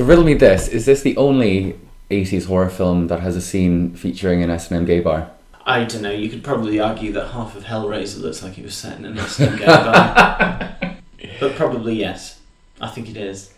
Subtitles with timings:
[0.00, 1.78] So riddle me this: Is this the only
[2.10, 5.30] '80s horror film that has a scene featuring an S&M gay bar?
[5.66, 6.10] I don't know.
[6.10, 9.18] You could probably argue that half of Hellraiser looks like it was set in an
[9.18, 10.76] S and M gay bar.
[11.40, 12.40] but probably yes.
[12.80, 13.52] I think it is.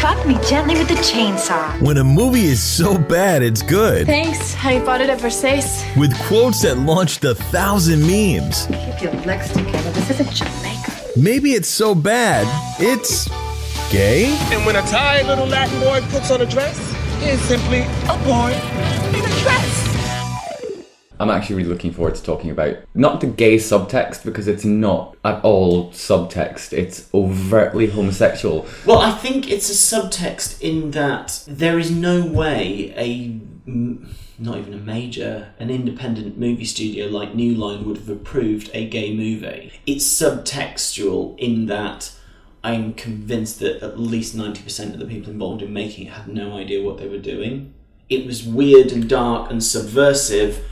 [0.00, 1.80] Fuck me gently with the chainsaw.
[1.80, 4.08] When a movie is so bad, it's good.
[4.08, 4.56] Thanks.
[4.64, 5.96] I bought it at Versace.
[5.96, 8.66] With quotes that launched a thousand memes.
[8.66, 9.92] Keep your legs together.
[9.92, 10.92] This isn't Jamaica.
[11.16, 12.48] Maybe it's so bad,
[12.80, 13.28] it's
[13.90, 14.26] gay?
[14.52, 16.78] And when a tired little Latin boy puts on a dress,
[17.22, 18.52] it's simply a boy
[19.18, 19.86] in a dress.
[21.18, 25.16] I'm actually really looking forward to talking about not the gay subtext because it's not
[25.22, 26.72] at all subtext.
[26.72, 28.64] It's overtly homosexual.
[28.86, 33.38] Well, I think it's a subtext in that there is no way a
[34.38, 38.88] not even a major, an independent movie studio like New Line would have approved a
[38.88, 39.72] gay movie.
[39.86, 42.12] It's subtextual in that
[42.62, 46.56] I'm convinced that at least 90% of the people involved in making it had no
[46.56, 47.74] idea what they were doing.
[48.08, 50.64] It was weird and dark and subversive,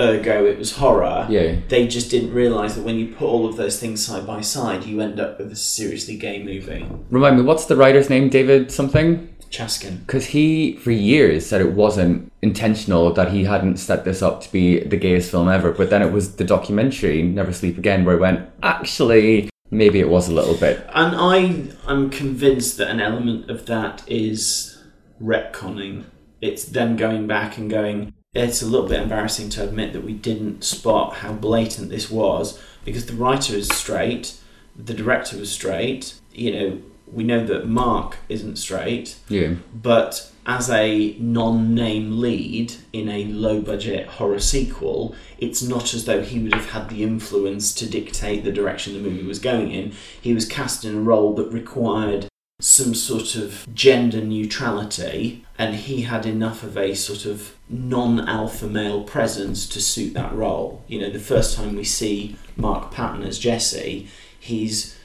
[0.00, 1.26] ergo it was horror.
[1.30, 1.56] Yeah.
[1.68, 4.84] They just didn't realise that when you put all of those things side by side,
[4.84, 6.86] you end up with a seriously gay movie.
[7.10, 8.28] Remind me, what's the writer's name?
[8.28, 9.32] David something?
[9.50, 10.00] Chaskin.
[10.00, 14.52] Because he, for years, said it wasn't intentional, that he hadn't set this up to
[14.52, 15.70] be the gayest film ever.
[15.70, 20.08] But then it was the documentary, Never Sleep Again, where he went, actually, maybe it
[20.08, 20.86] was a little bit.
[20.94, 24.82] And I am convinced that an element of that is
[25.20, 26.04] retconning.
[26.40, 30.12] It's them going back and going, it's a little bit embarrassing to admit that we
[30.12, 34.36] didn't spot how blatant this was because the writer is straight,
[34.76, 39.54] the director was straight, you know, we know that Mark isn't straight, Yeah.
[39.74, 46.38] but as a non-name lead in a low-budget horror sequel, it's not as though he
[46.38, 49.92] would have had the influence to dictate the direction the movie was going in.
[50.20, 52.26] He was cast in a role that required
[52.60, 59.02] some sort of gender neutrality, and he had enough of a sort of non-alpha male
[59.02, 60.82] presence to suit that role.
[60.88, 64.08] You know, the first time we see Mark Patton as Jesse,
[64.40, 64.95] he's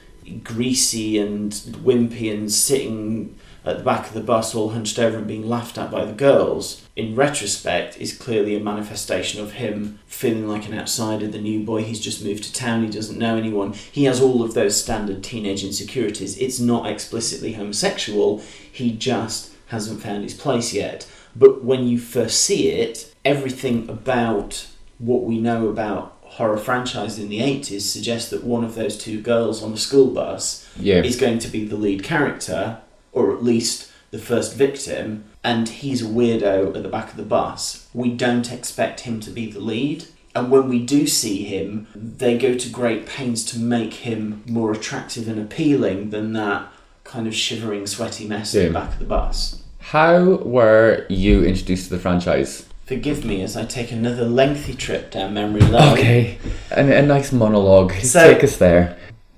[0.44, 5.26] greasy and wimpy and sitting at the back of the bus all hunched over and
[5.26, 10.46] being laughed at by the girls in retrospect is clearly a manifestation of him feeling
[10.46, 11.82] like an outsider the new boy.
[11.82, 12.84] He's just moved to town.
[12.84, 13.72] He doesn't know anyone.
[13.72, 16.36] He has all of those standard teenage insecurities.
[16.36, 18.42] It's not explicitly homosexual.
[18.70, 21.10] He just hasn't found his place yet.
[21.34, 24.66] But when you first see it everything about
[24.98, 29.20] what we know about horror franchise in the 80s suggests that one of those two
[29.20, 31.02] girls on the school bus Yeah.
[31.02, 32.78] is going to be the lead character,
[33.12, 37.22] or at least the first victim, and he's a weirdo at the back of the
[37.22, 37.86] bus.
[37.92, 40.04] We don't expect him to be the lead.
[40.34, 44.72] And when we do see him, they go to great pains to make him more
[44.72, 46.68] attractive and appealing than that
[47.04, 48.68] kind of shivering, sweaty mess at Yeah.
[48.68, 49.56] the back of the bus.
[49.78, 52.64] How were you introduced to the franchise?
[52.86, 55.92] Forgive me as I take another lengthy trip down memory lane.
[55.92, 56.38] Okay.
[56.70, 57.92] And a nice monologue.
[57.94, 58.96] So- Take us there.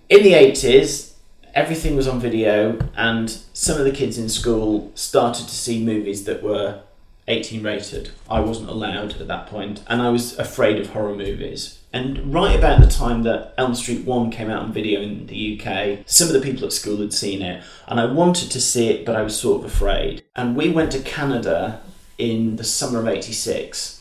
[0.09, 1.13] in the 80s
[1.55, 6.25] everything was on video and some of the kids in school started to see movies
[6.25, 6.81] that were
[7.29, 11.79] 18 rated i wasn't allowed at that point and i was afraid of horror movies
[11.93, 15.59] and right about the time that elm street 1 came out on video in the
[15.59, 18.89] uk some of the people at school had seen it and i wanted to see
[18.91, 21.81] it but i was sort of afraid and we went to canada
[22.19, 24.01] in the summer of 86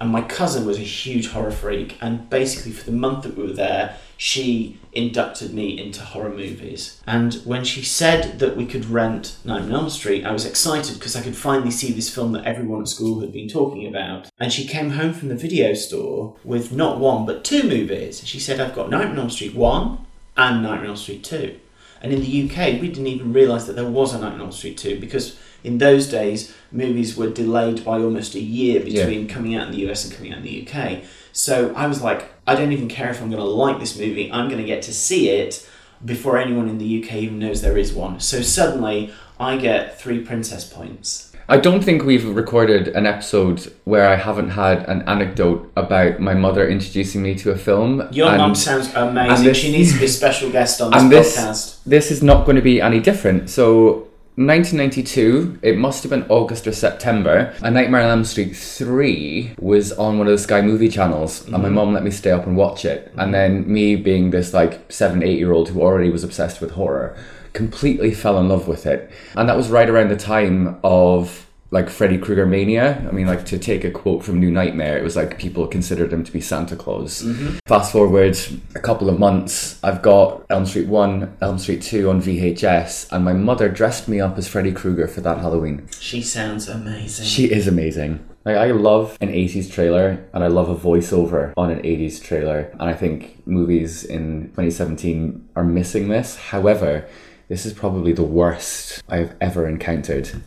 [0.00, 3.44] and my cousin was a huge horror freak and basically for the month that we
[3.44, 7.00] were there she inducted me into horror movies.
[7.06, 10.98] And when she said that we could rent Nightmare on Elm Street I was excited
[10.98, 14.28] because I could finally see this film that everyone at school had been talking about.
[14.38, 18.26] And she came home from the video store with not one but two movies.
[18.26, 21.58] She said I've got Nightmare on Elm Street 1 and Nightmare on Elm Street 2
[22.02, 24.52] and in the UK, we didn't even realise that there was a Nightmare on Elm
[24.52, 29.54] Street 2 because in those days, movies were delayed by almost a year between coming
[29.54, 31.02] out in the US and coming out in the UK.
[31.32, 34.30] So I was like, I don't even care if I'm going to like this movie,
[34.32, 35.68] I'm going to get to see it
[36.04, 38.20] before anyone in the UK even knows there is one.
[38.20, 41.32] So suddenly, I get three princess points.
[41.48, 46.32] I don't think we've recorded an episode where I haven't had an anecdote about my
[46.32, 48.06] mother introducing me to a film.
[48.12, 49.44] Your and- mum sounds amazing.
[49.44, 51.78] this- she needs to be a special guest on this and this podcast.
[51.84, 53.50] this is not going to be any different.
[53.50, 57.54] So 1992, it must have been August or September.
[57.62, 61.52] A Nightmare on Elm Street 3 was on one of the Sky movie channels, and
[61.52, 61.74] my mm-hmm.
[61.74, 63.12] mum let me stay up and watch it.
[63.16, 66.70] And then me being this like seven, eight year old who already was obsessed with
[66.70, 67.16] horror,
[67.52, 69.10] completely fell in love with it.
[69.34, 73.06] And that was right around the time of like Freddy Krueger mania.
[73.08, 76.12] I mean, like to take a quote from New Nightmare, it was like people considered
[76.12, 77.22] him to be Santa Claus.
[77.22, 77.58] Mm-hmm.
[77.66, 78.38] Fast forward
[78.74, 83.24] a couple of months, I've got Elm Street 1, Elm Street 2 on VHS, and
[83.24, 85.88] my mother dressed me up as Freddy Krueger for that Halloween.
[85.98, 87.26] She sounds amazing.
[87.26, 88.26] She is amazing.
[88.44, 92.70] Like, I love an 80s trailer and I love a voiceover on an 80s trailer.
[92.72, 96.36] And I think movies in 2017 are missing this.
[96.36, 97.06] However,
[97.48, 100.42] this is probably the worst I've ever encountered.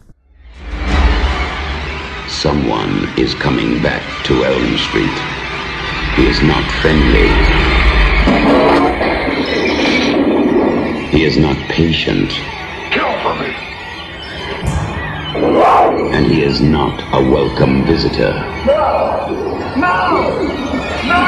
[2.44, 5.18] Someone is coming back to Elm Street.
[6.18, 7.30] He is not friendly.
[11.10, 12.32] He is not patient.
[12.92, 13.56] Kill for me.
[16.14, 18.34] And he is not a welcome visitor.
[18.66, 19.30] No!
[19.78, 20.44] No!
[21.06, 21.24] No!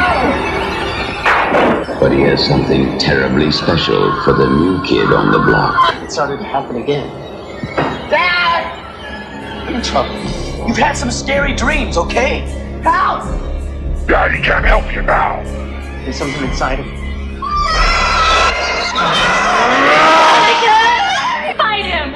[1.98, 5.96] But he has something terribly special for the new kid on the block.
[6.04, 7.08] It started to happen again.
[8.10, 9.66] Dad!
[9.66, 10.45] I'm in trouble.
[10.68, 12.40] You've had some scary dreams, okay?
[12.82, 13.24] Help!
[14.08, 15.44] Daddy can't help you now.
[16.04, 16.90] There's something inside him.
[21.56, 22.16] Fight him!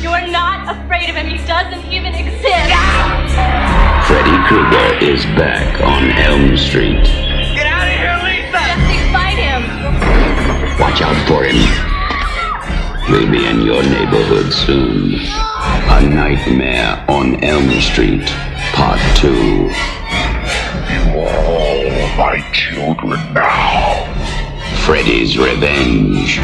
[0.00, 1.26] You are not afraid of him.
[1.26, 2.70] He doesn't even exist.
[4.06, 7.02] Freddy Krueger is back on Elm Street.
[7.02, 8.52] Get out of here, Lisa!
[8.52, 10.78] Jesse, fight him!
[10.78, 11.97] Watch out for him.
[13.08, 15.14] He'll be in your neighborhood soon.
[15.14, 18.26] A Nightmare on Elm Street,
[18.74, 19.32] Part 2.
[19.32, 19.70] You
[21.18, 24.04] are all my children now.
[24.84, 26.38] Freddy's Revenge.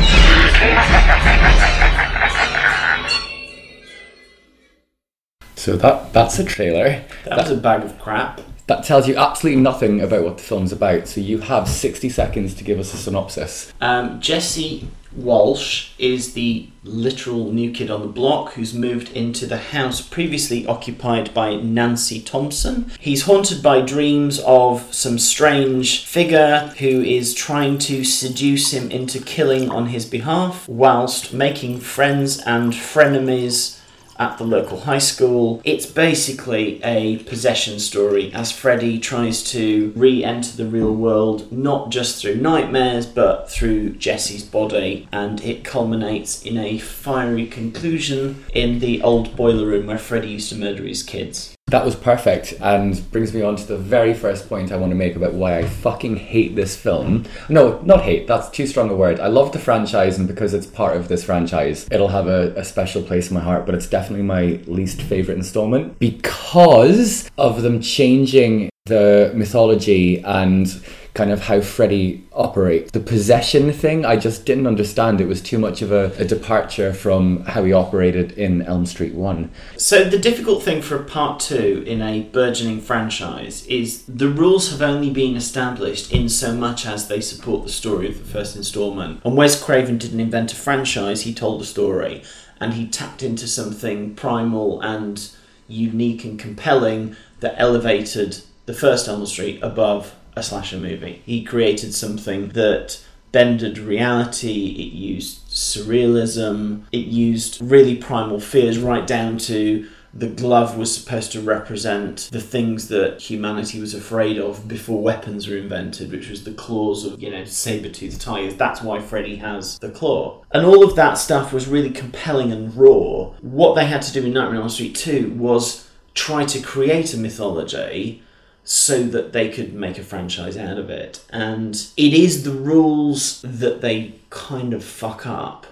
[5.56, 7.04] So that that's a trailer.
[7.26, 8.40] that was a bag of crap.
[8.68, 11.08] That tells you absolutely nothing about what the film's about.
[11.08, 13.70] So you have 60 seconds to give us a synopsis.
[13.82, 19.56] Um, Jesse Walsh is the literal new kid on the block who's moved into the
[19.56, 22.90] house previously occupied by Nancy Thompson.
[23.00, 29.20] He's haunted by dreams of some strange figure who is trying to seduce him into
[29.20, 33.73] killing on his behalf whilst making friends and frenemies
[34.18, 35.60] at the local high school.
[35.64, 41.90] It's basically a possession story as Freddy tries to re enter the real world, not
[41.90, 45.08] just through nightmares, but through Jesse's body.
[45.12, 50.50] And it culminates in a fiery conclusion in the old boiler room where Freddy used
[50.50, 51.54] to murder his kids.
[51.68, 54.94] That was perfect and brings me on to the very first point I want to
[54.94, 57.24] make about why I fucking hate this film.
[57.48, 59.18] No, not hate, that's too strong a word.
[59.18, 62.64] I love the franchise and because it's part of this franchise, it'll have a, a
[62.64, 67.80] special place in my heart, but it's definitely my least favourite installment because of them
[67.80, 70.80] changing the mythology and
[71.14, 72.90] kind of how Freddy operates.
[72.90, 75.20] The possession thing, I just didn't understand.
[75.20, 79.14] It was too much of a, a departure from how he operated in Elm Street
[79.14, 79.50] 1.
[79.76, 84.82] So the difficult thing for part two in a burgeoning franchise is the rules have
[84.82, 89.20] only been established in so much as they support the story of the first installment.
[89.24, 92.24] And Wes Craven didn't invent a franchise, he told a story.
[92.60, 95.28] And he tapped into something primal and
[95.68, 101.22] unique and compelling that elevated the first Elm Street above a slasher movie.
[101.26, 109.06] He created something that bended reality, it used surrealism, it used really primal fears right
[109.06, 114.68] down to the glove was supposed to represent the things that humanity was afraid of
[114.68, 118.54] before weapons were invented, which was the claws of, you know, saber-toothed tigers.
[118.54, 120.44] That's why Freddy has the claw.
[120.52, 123.32] And all of that stuff was really compelling and raw.
[123.40, 127.12] What they had to do in Nightmare on Elm Street 2 was try to create
[127.12, 128.22] a mythology
[128.64, 131.22] so that they could make a franchise out of it.
[131.30, 135.66] And it is the rules that they kind of fuck up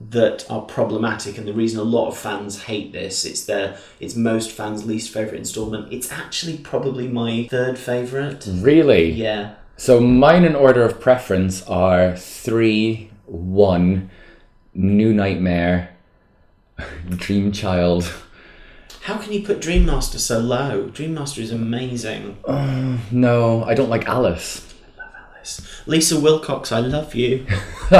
[0.00, 4.14] that are problematic and the reason a lot of fans hate this it's their it's
[4.14, 9.10] most fans least favorite installment it's actually probably my third favorite Really?
[9.10, 14.08] yeah So mine in order of preference are three, one,
[14.72, 15.90] New Nightmare,
[17.10, 18.04] Dream Child.
[19.08, 22.36] How can you put dream master so low dream master is amazing
[23.10, 24.74] No, I don't like Alice.
[24.98, 25.82] I love Alice.
[25.86, 27.46] Lisa Wilcox, I love you.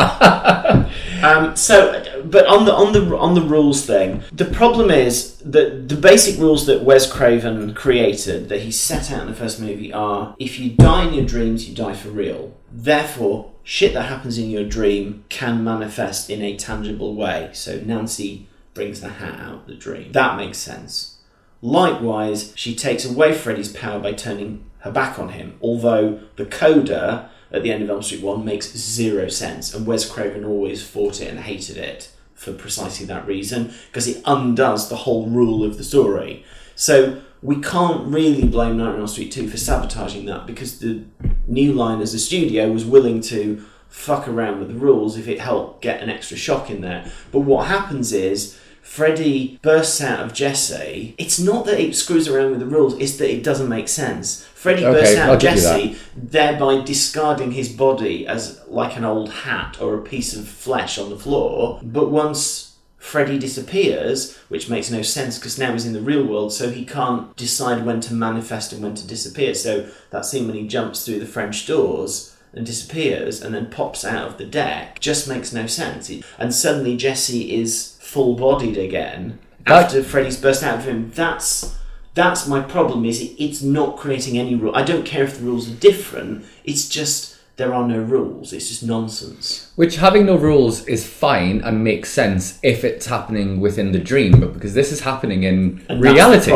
[1.22, 5.88] um, so, but on the on the on the rules thing, the problem is that
[5.88, 9.92] the basic rules that Wes Craven created that he set out in the first movie
[9.92, 12.54] are: if you die in your dreams, you die for real.
[12.70, 17.50] Therefore, shit that happens in your dream can manifest in a tangible way.
[17.52, 18.47] So Nancy
[18.78, 20.12] brings the hat out of the dream.
[20.12, 21.16] That makes sense.
[21.60, 27.28] Likewise, she takes away Freddy's power by turning her back on him, although the coda
[27.50, 31.20] at the end of Elm Street 1 makes zero sense, and Wes Craven always fought
[31.20, 35.76] it and hated it for precisely that reason because it undoes the whole rule of
[35.76, 36.44] the story.
[36.76, 41.02] So we can't really blame Nightmare on Elm Street 2 for sabotaging that because the
[41.48, 45.40] New Line as a studio was willing to fuck around with the rules if it
[45.40, 47.10] helped get an extra shock in there.
[47.32, 51.14] But what happens is Freddy bursts out of Jesse.
[51.18, 54.44] It's not that it screws around with the rules, it's that it doesn't make sense.
[54.54, 59.30] Freddy Okay, bursts out I'll of Jesse, thereby discarding his body as like an old
[59.30, 61.80] hat or a piece of flesh on the floor.
[61.82, 66.52] But once Freddy disappears, which makes no sense because now he's in the real world,
[66.52, 69.54] so he can't decide when to manifest and when to disappear.
[69.54, 74.04] So that scene when he jumps through the French doors and disappears and then pops
[74.04, 76.10] out of the deck just makes no sense.
[76.38, 81.10] And suddenly Jesse is full bodied again That- after Freddy's burst out of him.
[81.14, 81.76] That's
[82.14, 83.04] that's my problem.
[83.04, 84.74] Is it, it's not creating any rule.
[84.74, 86.44] I don't care if the rules are different.
[86.64, 88.52] It's just there are no rules.
[88.52, 89.70] It's just nonsense.
[89.76, 94.40] Which having no rules is fine and makes sense if it's happening within the dream,
[94.40, 96.52] but because this is happening in And reality,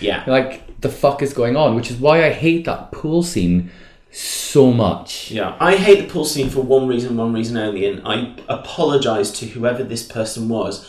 [0.00, 0.24] yeah.
[0.26, 1.76] like the fuck is going on?
[1.76, 3.70] Which is why I hate that pool scene
[4.16, 5.30] so much.
[5.30, 9.30] Yeah, I hate the pool scene for one reason, one reason only, and I apologise
[9.32, 10.88] to whoever this person was.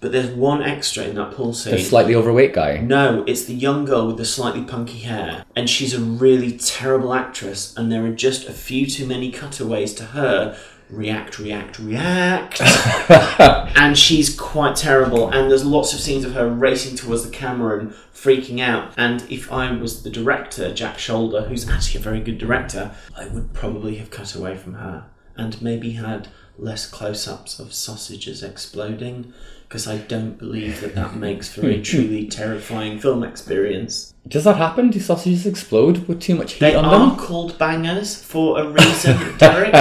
[0.00, 1.72] But there's one extra in that pool scene.
[1.72, 2.76] The slightly overweight guy.
[2.76, 7.12] No, it's the young girl with the slightly punky hair, and she's a really terrible
[7.12, 7.76] actress.
[7.76, 10.56] And there are just a few too many cutaways to her.
[10.90, 12.60] React, react, react,
[13.76, 15.28] and she's quite terrible.
[15.28, 18.94] And there's lots of scenes of her racing towards the camera and freaking out.
[18.96, 23.28] And if I was the director, Jack Sholder, who's actually a very good director, I
[23.28, 25.04] would probably have cut away from her
[25.36, 29.32] and maybe had less close-ups of sausages exploding
[29.68, 34.14] because I don't believe that that makes for a truly terrifying film experience.
[34.26, 34.88] Does that happen?
[34.88, 37.16] Do sausages explode with too much heat They on are them?
[37.18, 39.74] called bangers for a reason, Derek.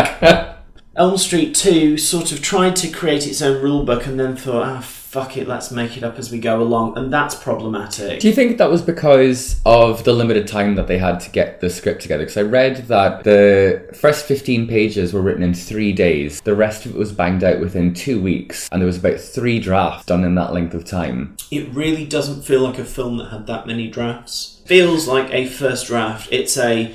[0.98, 4.82] Elm Street 2 sort of tried to create its own rulebook and then thought, ah,
[4.82, 8.20] fuck it, let's make it up as we go along, and that's problematic.
[8.20, 11.62] Do you think that was because of the limited time that they had to get
[11.62, 12.24] the script together?
[12.24, 16.88] Because I read that the first 15 pages were written in three days, the rest
[16.88, 20.24] of it was banged out within two weeks, and there was about three drafts done
[20.24, 21.38] in that length of time.
[21.52, 24.62] It really doesn't feel like a film that had that many drafts.
[24.66, 26.28] Feels like a first draft.
[26.32, 26.92] It's a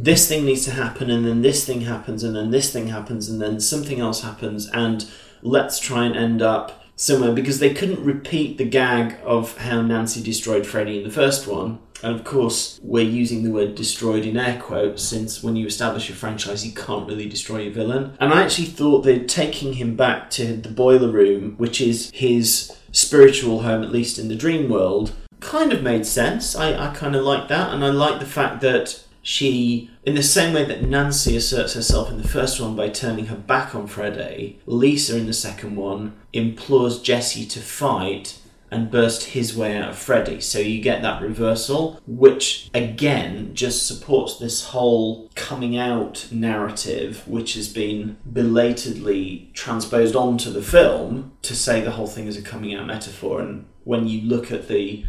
[0.00, 3.28] this thing needs to happen, and then this thing happens, and then this thing happens,
[3.28, 5.04] and then something else happens, and
[5.42, 10.22] let's try and end up somewhere because they couldn't repeat the gag of how Nancy
[10.22, 11.80] destroyed Freddy in the first one.
[12.00, 16.08] And of course, we're using the word destroyed in air quotes since when you establish
[16.08, 18.16] a franchise, you can't really destroy a villain.
[18.20, 22.76] And I actually thought that taking him back to the boiler room, which is his
[22.92, 26.54] spiritual home, at least in the dream world, kind of made sense.
[26.54, 27.74] I, I kind of like that.
[27.74, 32.08] And I like the fact that she, in the same way that Nancy asserts herself
[32.08, 36.18] in the first one by turning her back on Freddy, Lisa in the second one
[36.32, 38.38] implores Jesse to fight
[38.70, 40.40] and burst his way out of Freddy.
[40.40, 47.52] So you get that reversal, which again just supports this whole coming out narrative, which
[47.52, 52.74] has been belatedly transposed onto the film to say the whole thing is a coming
[52.74, 53.42] out metaphor.
[53.42, 55.04] And when you look at the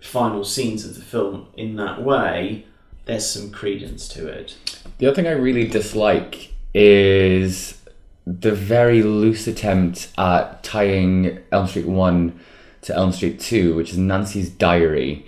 [0.00, 2.66] final scenes of the film in that way,
[3.04, 4.56] there's some credence to it.
[4.98, 7.80] The other thing I really dislike is
[8.26, 12.40] the very loose attempt at tying Elm Street 1
[12.82, 15.26] to Elm Street 2, which is Nancy's diary.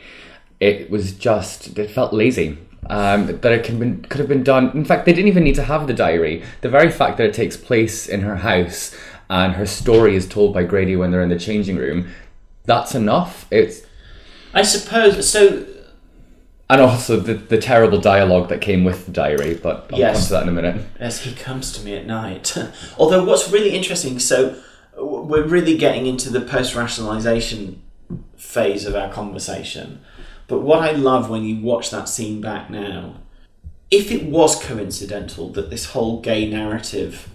[0.60, 2.58] It was just, it felt lazy.
[2.88, 4.70] Um, that it could, been, could have been done.
[4.70, 6.44] In fact, they didn't even need to have the diary.
[6.60, 8.96] The very fact that it takes place in her house
[9.28, 12.08] and her story is told by Grady when they're in the changing room,
[12.64, 13.46] that's enough.
[13.50, 13.82] It's
[14.54, 15.66] I suppose so.
[16.68, 20.16] And also the, the terrible dialogue that came with the diary, but I'll Yes.
[20.18, 20.86] come to that in a minute.
[20.98, 22.56] as he comes to me at night.
[22.98, 24.56] Although, what's really interesting, so
[24.98, 27.82] we're really getting into the post rationalization
[28.36, 30.00] phase of our conversation.
[30.48, 33.16] But what I love when you watch that scene back now,
[33.90, 37.28] if it was coincidental that this whole gay narrative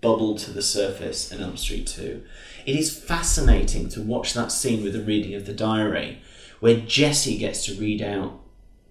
[0.00, 2.22] bubbled to the surface in Elm Street 2,
[2.66, 6.20] it is fascinating to watch that scene with the reading of the diary,
[6.60, 8.38] where Jesse gets to read out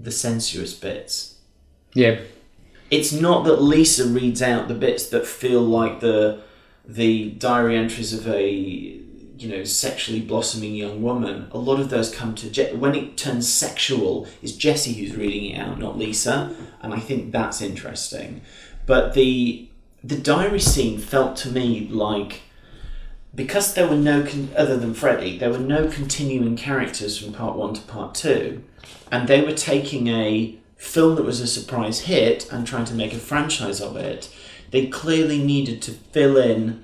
[0.03, 1.35] the sensuous bits
[1.93, 2.19] Yeah.
[2.89, 6.39] it's not that Lisa reads out the bits that feel like the
[6.87, 8.49] the diary entries of a
[9.41, 11.47] you know sexually blossoming young woman.
[11.51, 14.27] A lot of those come to Je- when it turns sexual.
[14.43, 18.41] Is Jesse who's reading it out, not Lisa, and I think that's interesting.
[18.85, 19.67] But the
[20.03, 22.41] the diary scene felt to me like
[23.33, 27.55] because there were no con- other than Freddy, there were no continuing characters from part
[27.55, 28.63] one to part two,
[29.11, 33.13] and they were taking a film that was a surprise hit and trying to make
[33.13, 34.33] a franchise of it.
[34.71, 36.83] They clearly needed to fill in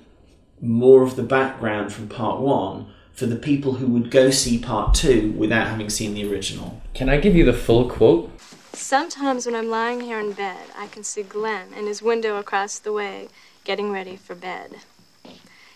[0.62, 4.94] more of the background from part one for the people who would go see part
[4.94, 6.82] two without having seen the original.
[6.94, 8.32] Can I give you the full quote?
[8.74, 12.77] Sometimes when I'm lying here in bed, I can see Glenn in his window across
[12.77, 13.30] the way,
[13.63, 14.75] getting ready for bed.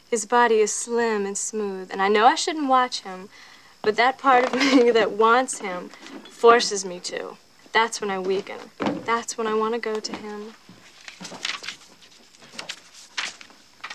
[0.08, 3.30] His body is slim and smooth, and I know I shouldn't watch him,
[3.82, 5.90] but that part of me that wants him
[6.30, 7.38] forces me to.
[7.74, 8.58] That's when I weaken.
[9.06, 10.54] That's when I want to go to him.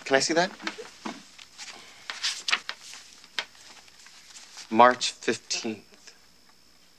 [0.05, 0.51] Can I see that?
[4.69, 5.81] March 15th.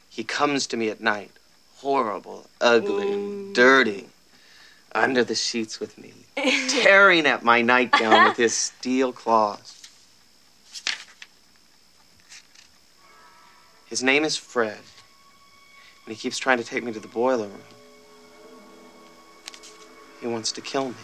[0.09, 1.31] He comes to me at night,
[1.77, 3.55] horrible, ugly, mm.
[3.55, 4.09] dirty,
[4.93, 6.13] under the sheets with me,
[6.69, 9.78] tearing at my nightgown with his steel claws.
[13.89, 14.79] His name is Fred,
[16.05, 17.61] and he keeps trying to take me to the boiler room.
[20.21, 20.95] He wants to kill me.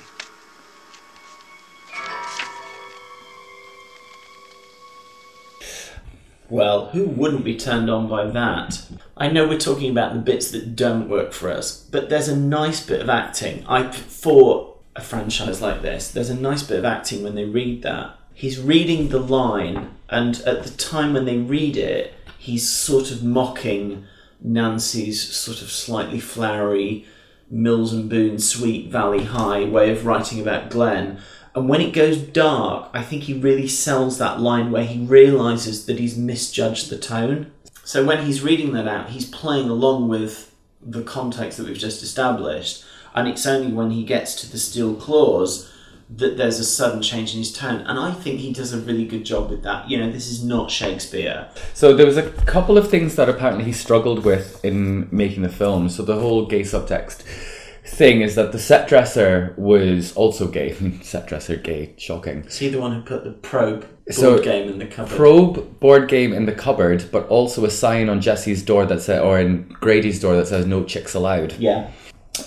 [6.51, 8.87] Well, who wouldn't be turned on by that?
[9.17, 12.37] I know we're talking about the bits that don't work for us, but there's a
[12.37, 13.65] nice bit of acting.
[13.67, 17.83] I for a franchise like this, there's a nice bit of acting when they read
[17.83, 18.19] that.
[18.35, 22.13] He's reading the line, and at the time when they read it,
[22.45, 24.05] he's sort of mocking
[24.39, 27.07] Nancy's sort of slightly flowery
[27.51, 31.19] Mills and Boon Sweet Valley High way of writing about Glenn.
[31.55, 35.87] And when it goes dark, I think he really sells that line where he realizes
[35.87, 37.51] that he's misjudged the tone.
[37.83, 42.03] So when he's reading that out, he's playing along with the context that we've just
[42.03, 42.85] established.
[43.15, 45.71] And it's only when he gets to the steel claws
[46.11, 47.81] that there's a sudden change in his tone.
[47.83, 49.89] And I think he does a really good job with that.
[49.89, 51.49] You know, this is not Shakespeare.
[51.73, 55.49] So there was a couple of things that apparently he struggled with in making the
[55.49, 55.89] film.
[55.89, 57.23] So the whole gay subtext
[57.87, 60.75] thing is that the set dresser was also gay.
[61.03, 62.45] set dresser gay, shocking.
[62.45, 65.17] Is he the one who put the probe board So, game in the cupboard?
[65.17, 69.23] Probe board game in the cupboard, but also a sign on Jesse's door that said,
[69.23, 71.91] or in Grady's door that says "No chicks allowed." yeah.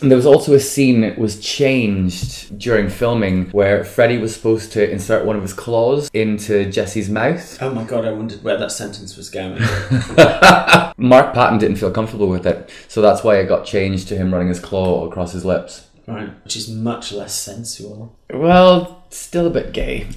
[0.02, 4.71] And there was also a scene that was changed during filming where Freddy was supposed
[4.73, 7.58] to insert one of his claws into Jesse's mouth.
[7.62, 9.60] Oh my god, I wondered where that sentence was going.
[10.97, 14.32] Mark Patton didn't feel comfortable with it, so that's why it got changed to him
[14.34, 15.88] running his claw across his lips.
[16.06, 16.30] right.
[16.43, 18.15] Which is much less sensual.
[18.32, 20.08] Well, still a bit gay.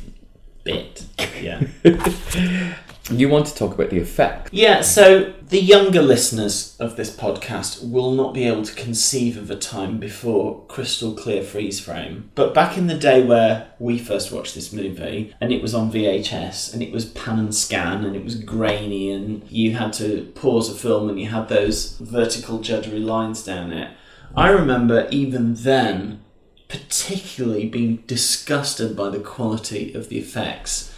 [0.64, 1.04] Bit.
[1.40, 1.62] Yeah.
[3.11, 4.51] You want to talk about the effect?
[4.53, 9.51] Yeah, so the younger listeners of this podcast will not be able to conceive of
[9.51, 12.31] a time before crystal clear freeze frame.
[12.37, 15.90] But back in the day where we first watched this movie, and it was on
[15.90, 20.31] VHS, and it was pan and scan, and it was grainy, and you had to
[20.37, 23.90] pause a film and you had those vertical juddery lines down it.
[24.37, 26.23] I remember even then
[26.68, 30.89] particularly being disgusted by the quality of the effects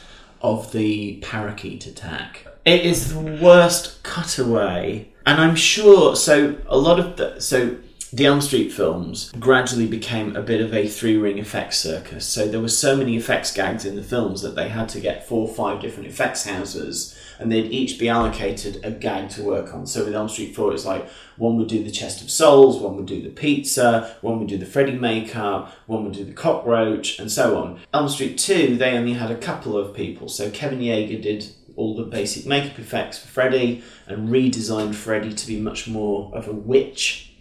[0.43, 2.47] of the parakeet attack.
[2.65, 6.17] It is the worst cutaway, and I'm sure.
[6.17, 7.77] So a lot of the so
[8.13, 12.27] the Elm Street films gradually became a bit of a three ring effects circus.
[12.27, 15.27] So there were so many effects gags in the films that they had to get
[15.27, 19.75] four or five different effects houses, and they'd each be allocated a gag to work
[19.75, 19.87] on.
[19.87, 22.97] So with Elm Street Four, it's like one would do the chest of souls, one
[22.97, 27.19] would do the pizza, one would do the Freddy makeup, one would do the cockroach,
[27.19, 27.81] and so on.
[27.93, 30.29] Elm Street Two, they only had a couple of people.
[30.29, 35.47] So Kevin Yagher did all the basic makeup effects for Freddy and redesigned Freddy to
[35.47, 37.35] be much more of a witch.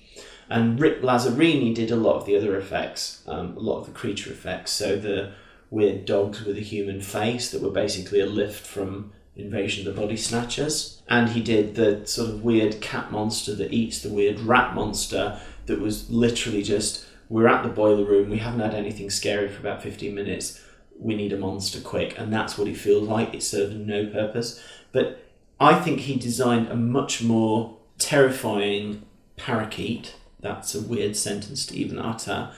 [0.50, 3.94] And Rick Lazzarini did a lot of the other effects, um, a lot of the
[3.94, 4.72] creature effects.
[4.72, 5.32] So the
[5.70, 10.02] weird dogs with a human face that were basically a lift from Invasion of the
[10.02, 11.02] Body Snatchers.
[11.08, 15.40] And he did the sort of weird cat monster that eats the weird rat monster
[15.66, 19.62] that was literally just we're at the boiler room, we haven't had anything scary for
[19.62, 20.62] about 15 minutes,
[21.00, 22.20] we need a monster quick.
[22.20, 23.34] And that's what he feels like.
[23.34, 24.62] It served no purpose.
[24.92, 25.24] But
[25.60, 29.04] I think he designed a much more terrifying
[29.38, 30.16] parakeet.
[30.42, 32.52] That's a weird sentence to even utter.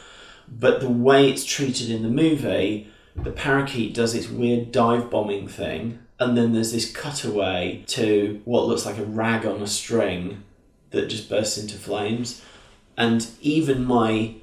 [0.48, 5.48] But the way it's treated in the movie, the parakeet does its weird dive bombing
[5.48, 10.44] thing, and then there's this cutaway to what looks like a rag on a string
[10.92, 12.42] that just bursts into flames.
[12.98, 14.36] And even my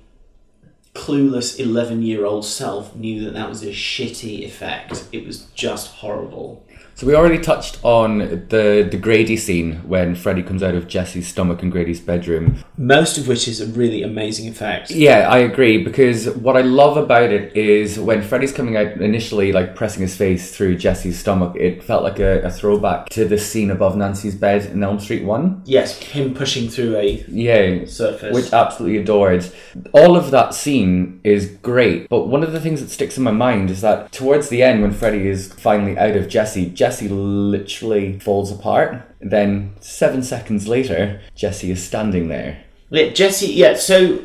[0.95, 5.07] clueless 11 year old self knew that that was a shitty effect.
[5.13, 6.65] It was just horrible.
[7.01, 11.27] So we already touched on the the Grady scene when Freddy comes out of Jesse's
[11.27, 12.63] stomach in Grady's bedroom.
[12.77, 14.91] Most of which is a really amazing effect.
[14.91, 19.51] Yeah, I agree because what I love about it is when Freddy's coming out initially,
[19.51, 23.39] like pressing his face through Jesse's stomach, it felt like a, a throwback to the
[23.39, 25.63] scene above Nancy's bed in Elm Street One.
[25.65, 28.35] Yes, him pushing through a Yeah, surface.
[28.35, 29.47] which absolutely adored.
[29.95, 33.31] All of that scene is great, but one of the things that sticks in my
[33.31, 38.19] mind is that towards the end, when Freddy is finally out of Jesse, Jesse literally
[38.19, 39.03] falls apart.
[39.21, 42.65] Then seven seconds later, Jesse is standing there.
[42.91, 44.25] Yeah, Jesse, yeah, so,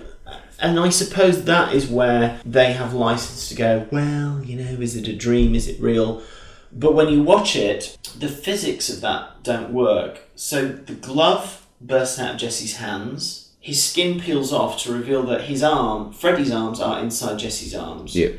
[0.60, 4.96] and I suppose that is where they have license to go, well, you know, is
[4.96, 5.54] it a dream?
[5.54, 6.24] Is it real?
[6.72, 10.22] But when you watch it, the physics of that don't work.
[10.36, 15.46] So the glove bursts out of Jesse's hands, his skin peels off to reveal that
[15.46, 18.16] his arm, Freddy's arms, are inside Jesse's arms.
[18.16, 18.30] Yeah.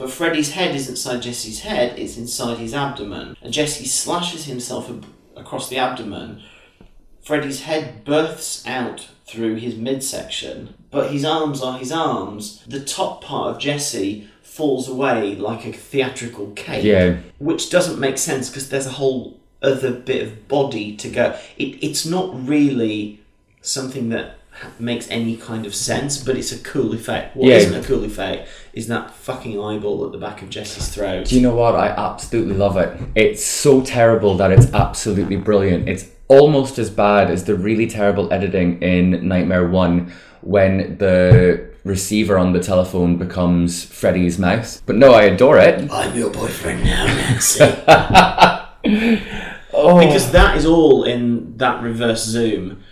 [0.00, 3.36] But Freddy's head is inside Jesse's head, it's inside his abdomen.
[3.42, 5.04] And Jesse slashes himself ab-
[5.36, 6.40] across the abdomen.
[7.22, 12.64] Freddy's head births out through his midsection, but his arms are his arms.
[12.66, 16.82] The top part of Jesse falls away like a theatrical cape.
[16.82, 17.18] Yeah.
[17.36, 21.36] Which doesn't make sense because there's a whole other bit of body to go.
[21.58, 23.20] It, it's not really
[23.60, 24.39] something that ha-
[24.78, 27.36] makes any kind of sense, but it's a cool effect.
[27.36, 27.68] What Yeah.
[27.70, 31.26] not a cool effect is that fucking eyeball at the back of Jesse's throat.
[31.26, 31.74] Do you know what?
[31.74, 32.90] I absolutely love it.
[33.14, 35.88] It's so terrible that it's absolutely brilliant.
[35.88, 42.36] It's almost as bad as the really terrible editing in Nightmare 1 when the receiver
[42.38, 44.82] on the telephone becomes Freddy's mouse.
[44.86, 45.90] But no, I adore it.
[45.90, 47.64] I'm your boyfriend now, Nancy.
[49.72, 49.98] Oh.
[50.04, 52.82] Because that is all in that reverse zoom.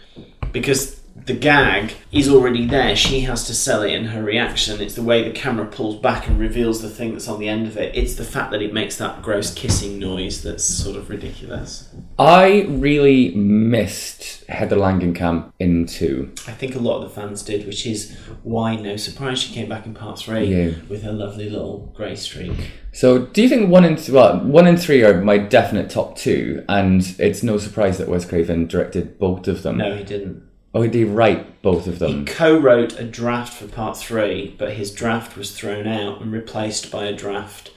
[0.52, 0.97] Because
[1.28, 2.96] the gag is already there.
[2.96, 4.80] She has to sell it in her reaction.
[4.80, 7.66] It's the way the camera pulls back and reveals the thing that's on the end
[7.66, 7.94] of it.
[7.94, 11.90] It's the fact that it makes that gross kissing noise that's sort of ridiculous.
[12.18, 16.32] I really missed Heather Langenkamp in 2.
[16.48, 19.68] I think a lot of the fans did, which is why no surprise she came
[19.68, 20.70] back in part three Yeah.
[20.88, 22.52] with her lovely little grey streak.
[22.92, 26.16] So, do you think one and th- well, one and three are my definite top
[26.16, 29.76] two, and it's no surprise that Wes Craven directed both of them?
[29.76, 30.42] No, he didn't.
[30.74, 32.20] Oh, did he write both of them?
[32.20, 36.92] He co-wrote a draft for part three, but his draft was thrown out and replaced
[36.92, 37.70] by a draft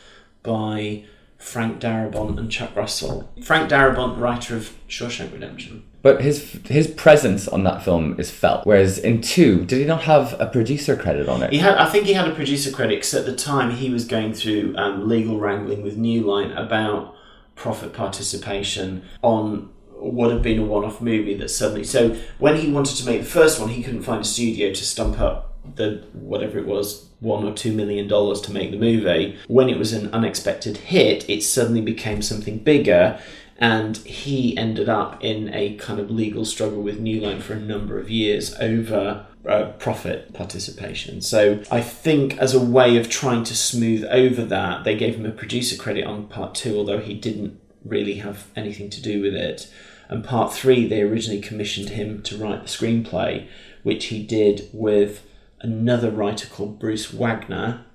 [0.44, 1.06] by
[1.38, 3.32] Frank Darabont and Chuck Russell.
[3.44, 5.84] Frank Darabont, writer of Shawshank Redemption.
[6.04, 8.66] But his his presence on that film is felt.
[8.66, 11.52] Whereas in two, did he not have a producer credit on it?
[11.52, 14.06] He had, I think, he had a producer credit 'cause at the time he was
[14.06, 17.16] going through um, legal wrangling with New Line about
[17.56, 19.70] profit participation on
[20.02, 21.84] what have been a one-off movie that suddenly.
[21.84, 24.86] So when he wanted to make the first one, he couldn't find a studio to
[24.86, 29.38] stump up the whatever it was one or two million dollars to make the movie.
[29.48, 33.20] When it was an unexpected hit, it suddenly became something bigger.
[33.58, 37.60] And he ended up in a kind of legal struggle with New Line for a
[37.60, 41.22] number of years over uh, profit participation.
[41.22, 45.28] So I think as a way of trying to smooth over that, they gave him
[45.28, 49.36] a producer credit on part two, although he didn't really have anything to do with
[49.36, 49.72] it.
[50.12, 53.48] And part three, they originally commissioned him to write the screenplay,
[53.82, 55.26] which he did with
[55.62, 57.86] another writer called Bruce Wagner.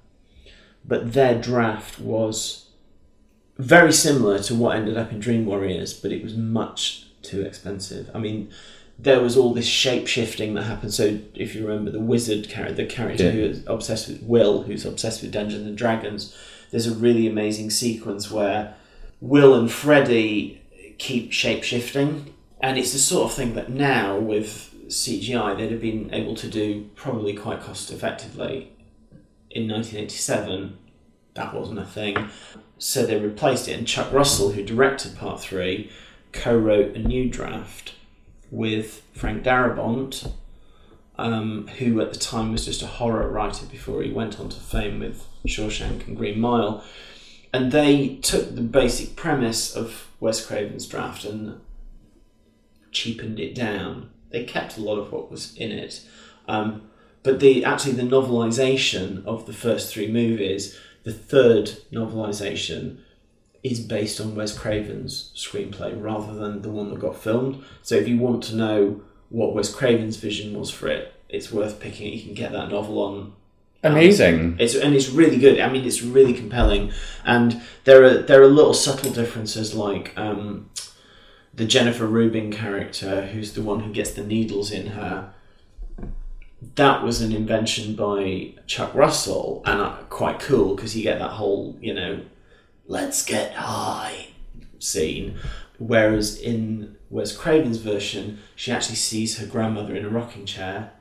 [0.85, 2.71] But their draft was
[3.59, 8.11] very similar to what ended up in Dream Warriors, but it was much too expensive.
[8.15, 8.51] I mean,
[8.99, 10.95] there was all this shape shifting that happened.
[10.95, 13.31] So if you remember the wizard character, the character Yeah.
[13.33, 16.35] who is obsessed with Will, who's obsessed with Dungeons and Dragons,
[16.71, 18.75] there's a really amazing sequence where
[19.21, 20.63] Will and Freddy
[20.99, 25.81] keep shape shifting, and it's the sort of thing that now with CGI they'd have
[25.81, 28.73] been able to do probably quite cost effectively.
[29.51, 30.77] In 1987,
[31.35, 32.29] that wasn't a thing.
[32.79, 35.91] So they replaced it, and Chuck Russell, who directed Part 3,
[36.33, 37.95] co wrote a new draft
[38.51, 40.33] with Frank Darabont,
[41.19, 44.61] um, who at the time was just a horror writer before he went on to
[44.61, 46.85] fame with Shawshank and Green Mile.
[47.53, 51.61] And they took the basic premise of Wes Craven's draft and
[52.91, 54.11] cheapened it down.
[54.31, 56.05] They kept a lot of what was in it.
[56.49, 56.91] Um,
[57.23, 62.99] but the actually the novelization of the first three movies, the third novelization,
[63.63, 67.65] is based on Wes Craven's screenplay rather than the one that got filmed.
[67.83, 71.81] So if you want to know what Wes Craven's vision was for it, it's worth
[71.81, 72.13] picking.
[72.13, 73.33] You can get that novel on
[73.83, 74.57] Amazing.
[74.59, 75.61] it's and it's really good.
[75.61, 76.93] I mean, it's really compelling,
[77.25, 80.71] and there are there are little subtle differences like um,
[81.55, 85.33] the Jennifer Rubin character, who's the one who gets the needles in her.
[86.75, 91.33] That was an invention by Chuck Russell, and uh, quite cool because you get that
[91.33, 92.23] whole you know,
[92.87, 94.29] let's get high
[94.79, 95.39] scene,
[95.79, 100.93] whereas in Wes Craven's version, she actually sees her grandmother in a rocking chair,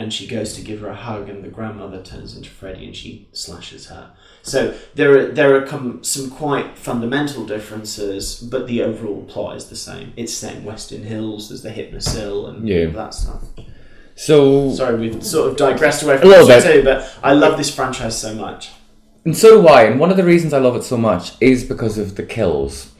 [0.00, 2.96] and she goes to give her a hug, and the grandmother turns into Freddy and
[2.96, 4.04] she slashes her.
[4.42, 9.66] So there are there are com- some quite fundamental differences, but the overall plot is
[9.68, 10.12] the same.
[10.16, 11.48] It's set in Westin Hills.
[11.50, 12.86] There's the Hypnocil and Yeah.
[12.86, 13.42] all that stuff.
[14.16, 16.72] So Sorry, we've sort of digressed away from A little this bit.
[16.80, 18.70] too, but I love this franchise so much.
[19.26, 19.82] And so do I.
[19.84, 22.90] And one of the reasons I love it so much is because of the kills.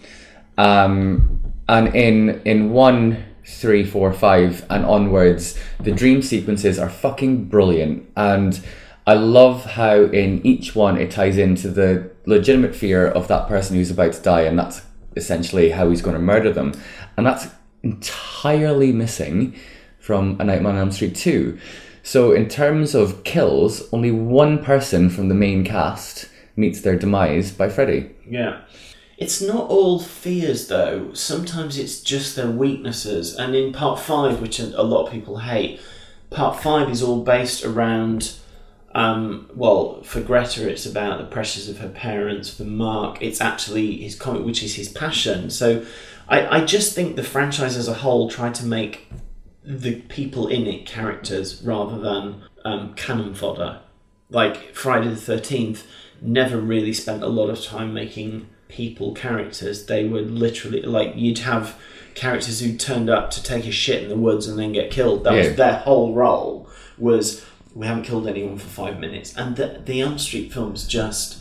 [0.58, 7.44] Um, and in in one, three, four, five, and onwards, the dream sequences are fucking
[7.44, 8.08] brilliant.
[8.16, 8.60] And
[9.06, 13.76] I love how in each one it ties into the legitimate fear of that person
[13.76, 14.82] who's about to die, and that's
[15.16, 16.72] essentially how he's going to murder them.
[17.16, 17.48] And that's
[17.82, 19.56] entirely missing
[19.98, 21.58] from A Nightmare on Elm Street 2.
[22.02, 27.52] So, in terms of kills, only one person from the main cast meets their demise
[27.52, 28.10] by Freddy.
[28.28, 28.62] Yeah.
[29.20, 31.12] It's not all fears though.
[31.12, 33.36] Sometimes it's just their weaknesses.
[33.36, 35.78] And in part five, which a lot of people hate,
[36.30, 38.32] part five is all based around.
[38.94, 42.52] Um, well, for Greta, it's about the pressures of her parents.
[42.52, 45.50] For Mark, it's actually his comic, which is his passion.
[45.50, 45.84] So,
[46.28, 49.12] I, I just think the franchise as a whole tried to make
[49.62, 53.80] the people in it characters rather than um, cannon fodder.
[54.30, 55.86] Like Friday the Thirteenth
[56.22, 59.86] never really spent a lot of time making people characters.
[59.86, 61.76] They were literally like you'd have
[62.14, 65.24] characters who turned up to take a shit in the woods and then get killed.
[65.24, 65.46] That Yeah.
[65.48, 66.68] was their whole role.
[66.98, 71.38] Was we haven't killed anyone for five minutes, and the the Elm Street films just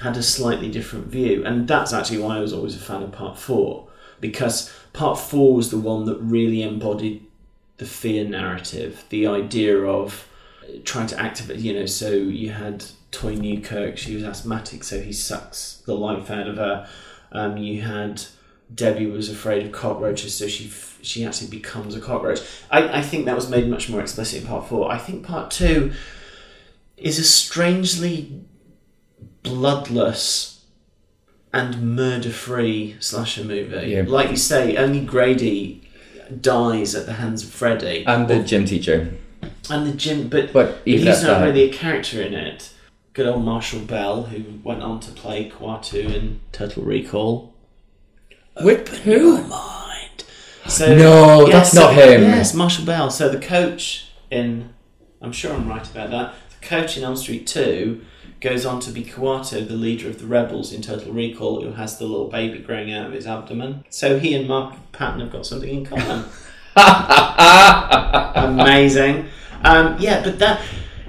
[0.00, 3.12] had a slightly different view, and that's actually why I was always a fan of
[3.12, 3.86] Part Four
[4.20, 7.22] because Part Four was the one that really embodied
[7.78, 10.26] the fear narrative, the idea of
[10.84, 15.12] trying to activate, you know, so you had Toy Newkirk, she was asthmatic, so he
[15.12, 16.88] sucks the life out of her.
[17.30, 18.22] Um, you had
[18.74, 22.40] Debbie was afraid of cockroaches, so she f- she actually becomes a cockroach.
[22.70, 24.90] I, I think that was made much more explicit in part four.
[24.90, 25.92] I think part two
[26.96, 28.40] is a strangely
[29.42, 30.64] bloodless
[31.52, 33.90] and murder-free slasher movie.
[33.90, 34.04] Yeah.
[34.06, 35.86] Like you say, only Grady
[36.40, 39.12] dies at the hands of Freddy And the gym teacher.
[39.68, 42.72] and the gym, but, But he's not really a character in it.
[43.14, 47.52] Good old Marshall Bell, who went on to play Kuato in Total Recall.
[48.62, 49.42] With who?
[49.42, 50.24] Mind.
[50.66, 52.22] So No, that's not him.
[52.22, 53.10] Yes, Marshall Bell.
[53.10, 54.72] So the coach in,
[55.20, 56.34] I'm sure I'm right about that.
[56.58, 58.02] The coach in Elm Street Two
[58.40, 61.98] goes on to be Kuato, the leader of the rebels in Total Recall, who has
[61.98, 63.84] the little baby growing out of his abdomen.
[63.90, 66.24] So he and Mark Patton have got something in common.
[68.60, 69.28] Amazing.
[69.64, 70.60] Um, yeah, but that,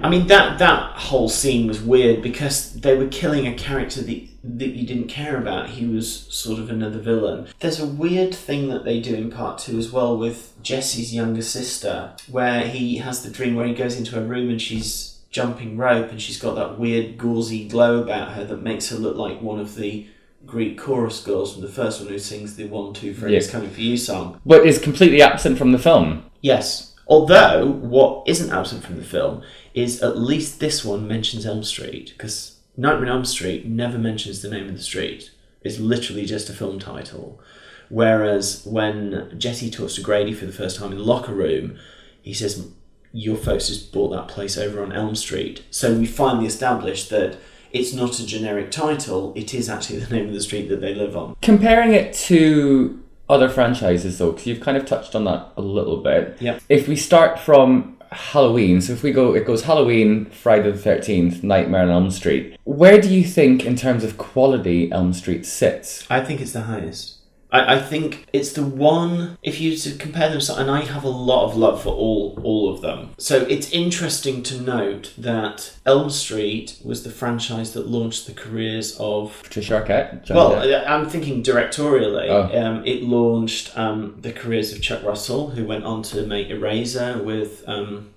[0.04, 4.28] I mean, that that whole scene was weird because they were killing a character that
[4.46, 5.70] that you didn't care about.
[5.70, 7.46] He was sort of another villain.
[7.60, 11.40] There's a weird thing that they do in part two as well with Jesse's younger
[11.40, 15.78] sister, where he has the dream where he goes into a room and she's jumping
[15.78, 19.40] rope and she's got that weird gauzy glow about her that makes her look like
[19.40, 20.06] one of the
[20.44, 23.52] Greek chorus girls from the first one who sings the one two Freddy's Yeah.
[23.52, 24.38] coming for you song.
[24.44, 26.24] But is completely absent from the film.
[26.42, 26.90] Yes.
[27.06, 29.42] Although, what isn't absent from the film
[29.74, 34.40] is at least this one mentions Elm Street, because Nightmare on Elm Street never mentions
[34.40, 35.30] the name of the street.
[35.62, 37.40] It's literally just a film title.
[37.88, 41.78] Whereas when Jesse talks to Grady for the first time in the locker room,
[42.22, 42.68] he says,
[43.12, 45.62] Your folks just bought that place over on Elm Street.
[45.70, 47.36] So we finally established that
[47.72, 50.94] it's not a generic title, it is actually the name of the street that they
[50.94, 51.36] live on.
[51.42, 55.96] Comparing it to other franchises, though, because you've kind of touched on that a little
[55.96, 56.36] bit.
[56.40, 56.62] Yep.
[56.68, 61.42] If we start from Halloween, so if we go, it goes Halloween, Friday the 13th,
[61.42, 62.58] Nightmare on Elm Street.
[62.64, 66.06] Where do you think, in terms of quality, Elm Street sits?
[66.10, 67.18] I think it's the highest.
[67.54, 69.38] I, I think it's the one.
[69.42, 72.38] If you to compare them, so- and I have a lot of love for all
[72.42, 73.10] all of them.
[73.18, 78.96] So it's interesting to note that Elm Street was the franchise that launched the careers
[78.98, 79.40] of.
[79.44, 80.24] Patricia Arquette?
[80.24, 80.88] Johnny Well, Depp?
[80.88, 82.28] I'm thinking directorially.
[82.28, 82.60] Oh.
[82.60, 87.22] Um, it launched um, the careers of Chuck Russell, who went on to make Eraser
[87.22, 88.10] with um,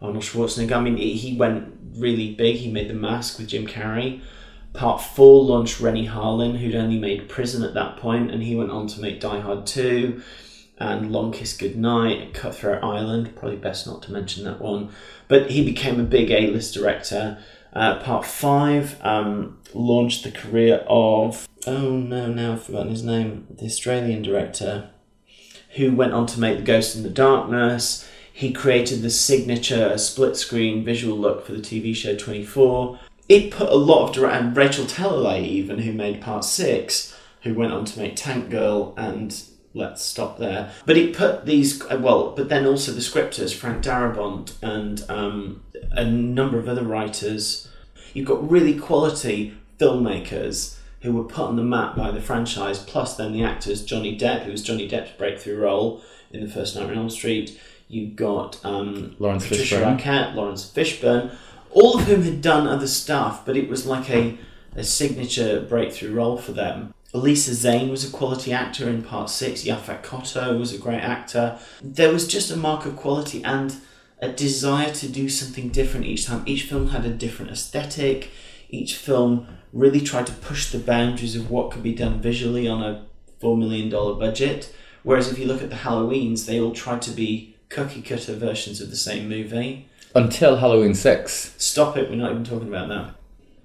[0.00, 0.76] Arnold Schwarzenegger.
[0.76, 2.56] I mean, he went really big.
[2.56, 4.20] He made The Mask with Jim Carrey.
[4.72, 8.70] Part four launched Renny Harlin, who'd only made Prison at that point, and he went
[8.70, 10.22] on to make Die Hard 2
[10.78, 13.36] and Long Kiss Goodnight Cutthroat Island.
[13.36, 14.90] Probably best not to mention that one.
[15.28, 17.38] But he became a big A list director.
[17.72, 23.46] Uh, part five um, launched the career of, oh no, now I've forgotten his name,
[23.50, 24.90] the Australian director
[25.76, 28.08] who went on to make The Ghost in the Darkness.
[28.32, 32.98] He created the signature split screen visual look for the TV show 24.
[33.30, 37.54] It put a lot of direct, and Rachel Talalay, even, who made part six, who
[37.54, 39.40] went on to make Tank Girl and
[39.72, 40.72] Let's Stop There.
[40.84, 45.62] But it put these, uh, well, but then also the scripters, Frank Darabont and um,
[45.92, 47.68] a number of other writers.
[48.14, 53.16] You've got really quality filmmakers who were put on the map by the franchise, plus
[53.16, 56.94] then the actors, Johnny Depp, who was Johnny Depp's breakthrough role in the first Nightmare
[56.94, 57.60] on Elm Street.
[57.86, 60.00] You've got um, Laurence Patricia Fishburne.
[60.00, 61.34] Arquette, Laurence Fishburne,
[61.72, 64.38] all of whom had done other stuff, but it was like a,
[64.76, 66.94] a signature breakthrough role for them.
[67.12, 69.64] Lisa Zane was a quality actor in part six.
[69.64, 71.58] Yaphet Kotto was a great actor.
[71.82, 73.74] There was just a mark of quality and
[74.20, 76.44] a desire to do something different each time.
[76.46, 78.30] Each film had a different aesthetic.
[78.68, 82.82] Each film really tried to push the boundaries of what could be done visually on
[82.82, 83.04] a
[83.40, 84.72] $4 million budget.
[85.02, 88.80] Whereas if you look at the Halloweens, they all tried to be cookie cutter versions
[88.80, 89.88] of the same movie.
[90.14, 91.54] Until Halloween 6.
[91.58, 93.14] Stop it, we're not even talking about that.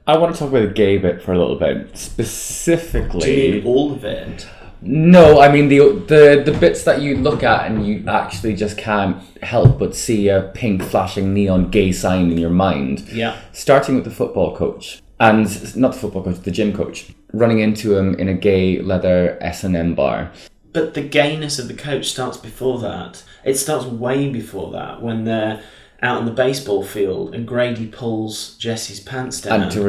[0.07, 1.91] I want to talk about the gay bit for a little bit.
[1.91, 3.47] Do Specifically.
[3.47, 4.47] you mean all of it?
[4.81, 8.77] No, I mean the the the bits that you look at and you actually just
[8.77, 13.09] can't help but see a pink flashing neon gay sign in your mind.
[13.09, 13.39] Yeah.
[13.51, 17.97] Starting with the football coach and not the football coach, the gym coach, running into
[17.97, 20.31] him in a gay leather S and M bar.
[20.71, 23.23] But the gayness of the coach starts before that.
[23.43, 25.63] It starts way before that when they're
[26.01, 29.63] out on the baseball field and Grady pulls Jesse's pants down.
[29.63, 29.79] And to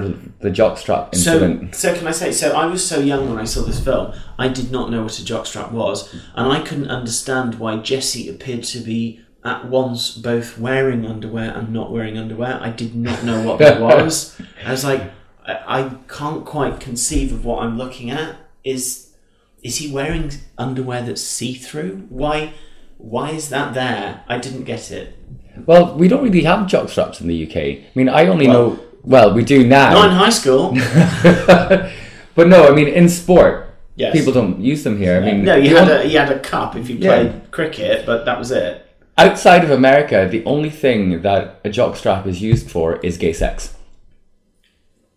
[0.40, 2.32] the jockstrap So, so can I say?
[2.32, 4.14] So I was so young when I saw this film.
[4.38, 8.64] I did not know what a jockstrap was, and I couldn't understand why Jesse appeared
[8.64, 12.58] to be at once both wearing underwear and not wearing underwear.
[12.60, 14.38] I did not know what that was.
[14.64, 15.12] I was like,
[15.44, 18.36] I, I can't quite conceive of what I'm looking at.
[18.64, 19.14] Is
[19.62, 22.06] is he wearing underwear that's see through?
[22.08, 22.54] Why?
[22.98, 24.24] Why is that there?
[24.28, 25.16] I didn't get it.
[25.64, 27.56] Well, we don't really have jockstraps in the UK.
[27.56, 28.78] I mean, I only Well- know.
[29.04, 29.92] Well, we do now.
[29.92, 30.72] Not in high school.
[32.34, 34.12] but no, I mean, in sport, Yes.
[34.12, 35.16] people don't use them here.
[35.16, 37.08] I mean, no, you had a you had a cup if you Yeah.
[37.14, 38.82] played cricket, but that was it.
[39.16, 43.74] outside of America, the only thing that a jockstrap is used for is gay sex.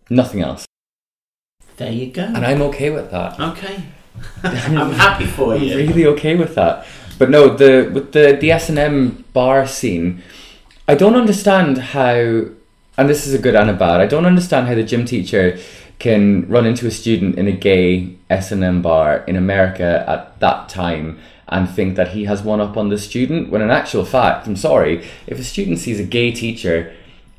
[0.09, 0.65] Nothing else.
[1.77, 2.23] There you go.
[2.23, 3.39] And I'm okay with that.
[3.39, 3.83] Okay.
[4.43, 5.71] I'm happy for you.
[5.79, 6.85] I'm really okay with that.
[7.19, 10.23] But no, the with the the S and M bar scene,
[10.87, 12.45] I don't understand how.
[12.97, 14.01] And this is a good and a bad.
[14.01, 15.57] I don't understand how the gym teacher
[15.99, 20.39] can run into a student in a gay S and M bar in America at
[20.39, 23.49] that time and think that he has one up on the student.
[23.49, 26.93] When in actual fact, I'm sorry, if a student sees a gay teacher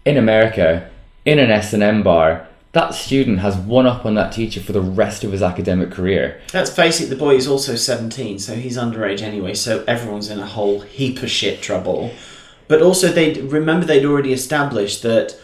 [0.05, 0.91] in America
[1.25, 4.73] in an S and M bar, that student has one up on that teacher for
[4.73, 6.41] the rest of his academic career.
[6.55, 10.39] Let's face it, the boy is also 17, so he's underage anyway, so everyone's in
[10.39, 12.13] a whole heap of shit trouble.
[12.69, 15.37] But also, they remember they'd already established that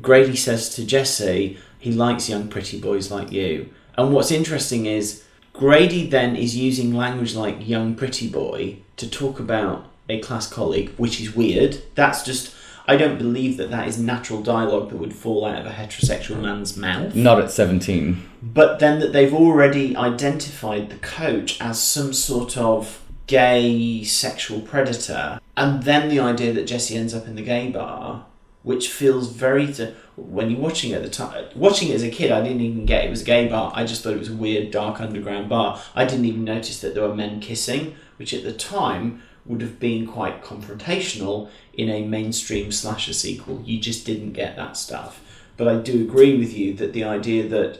[0.00, 3.70] Grady says to Jesse, he likes young pretty boys like you.
[3.96, 9.40] And what's interesting is, Grady then is using language like young pretty boy to talk
[9.40, 11.82] about a class colleague, which is weird.
[11.96, 12.54] That's just.
[12.88, 16.40] I don't believe that that is natural dialogue that would fall out of a heterosexual
[16.40, 18.22] man's mouth Not at 17.
[18.42, 25.38] but then that they've already identified the coach as some sort of gay sexual predator,
[25.54, 28.24] and then the idea that Jesse ends up in the gay bar,
[28.62, 29.66] which feels very.
[29.72, 32.60] Th- when you're watching it at the time, watching it as a kid, I didn't
[32.62, 33.70] even get it was a gay bar.
[33.74, 35.80] I just thought it was a weird, dark underground bar.
[35.94, 39.78] I didn't even notice that there were men kissing, which at the time would have
[39.78, 43.62] been quite confrontational in a mainstream slasher sequel.
[43.64, 45.22] You just didn't get that stuff.
[45.56, 47.78] But I do agree with you that the idea that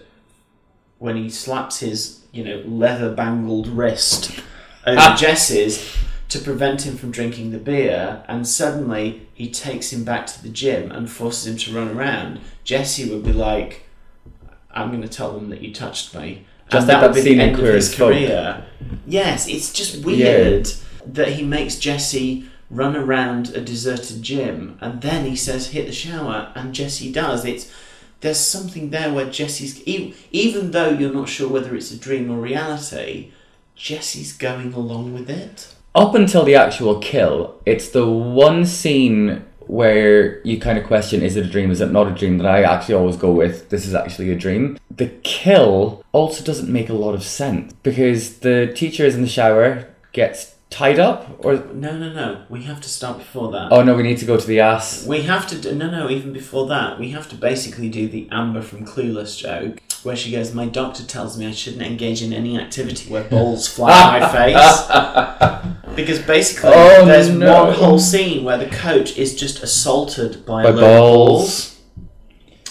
[0.98, 4.40] when he slaps his, you know, leather bangled wrist
[4.86, 5.96] over Jess's
[6.28, 10.48] to prevent him from drinking the beer, and suddenly he takes him back to the
[10.48, 13.84] gym and forces him to run around, Jesse would be like,
[14.70, 16.44] I'm going to tell them that you touched me.
[16.70, 18.64] Just and that would be the end of his career.
[19.06, 20.70] Yes, it's just weird
[21.06, 25.92] that he makes Jesse run around a deserted gym and then he says hit the
[25.92, 27.44] shower and Jesse does.
[27.44, 27.72] It's
[28.20, 32.38] there's something there where Jesse's even though you're not sure whether it's a dream or
[32.38, 33.30] reality,
[33.76, 35.74] Jesse's going along with it.
[35.94, 41.36] Up until the actual kill, it's the one scene where you kind of question is
[41.36, 43.86] it a dream, is it not a dream, that I actually always go with this
[43.86, 44.78] is actually a dream.
[44.90, 49.28] The kill also doesn't make a lot of sense because the teacher is in the
[49.28, 51.56] shower, gets tied up, or.
[51.56, 52.44] No, no, no.
[52.48, 53.72] We have to start before that.
[53.72, 55.06] Oh no, we need to go to the ass.
[55.06, 58.28] We have to do, no, no, even before that, we have to basically do the
[58.30, 62.32] Amber from Clueless joke where she goes, My doctor tells me I shouldn't engage in
[62.32, 65.94] any activity where balls fly in my face.
[65.96, 67.64] Because basically, Oh, there's no.
[67.64, 71.77] one whole scene where the coach is just assaulted by, By of balls.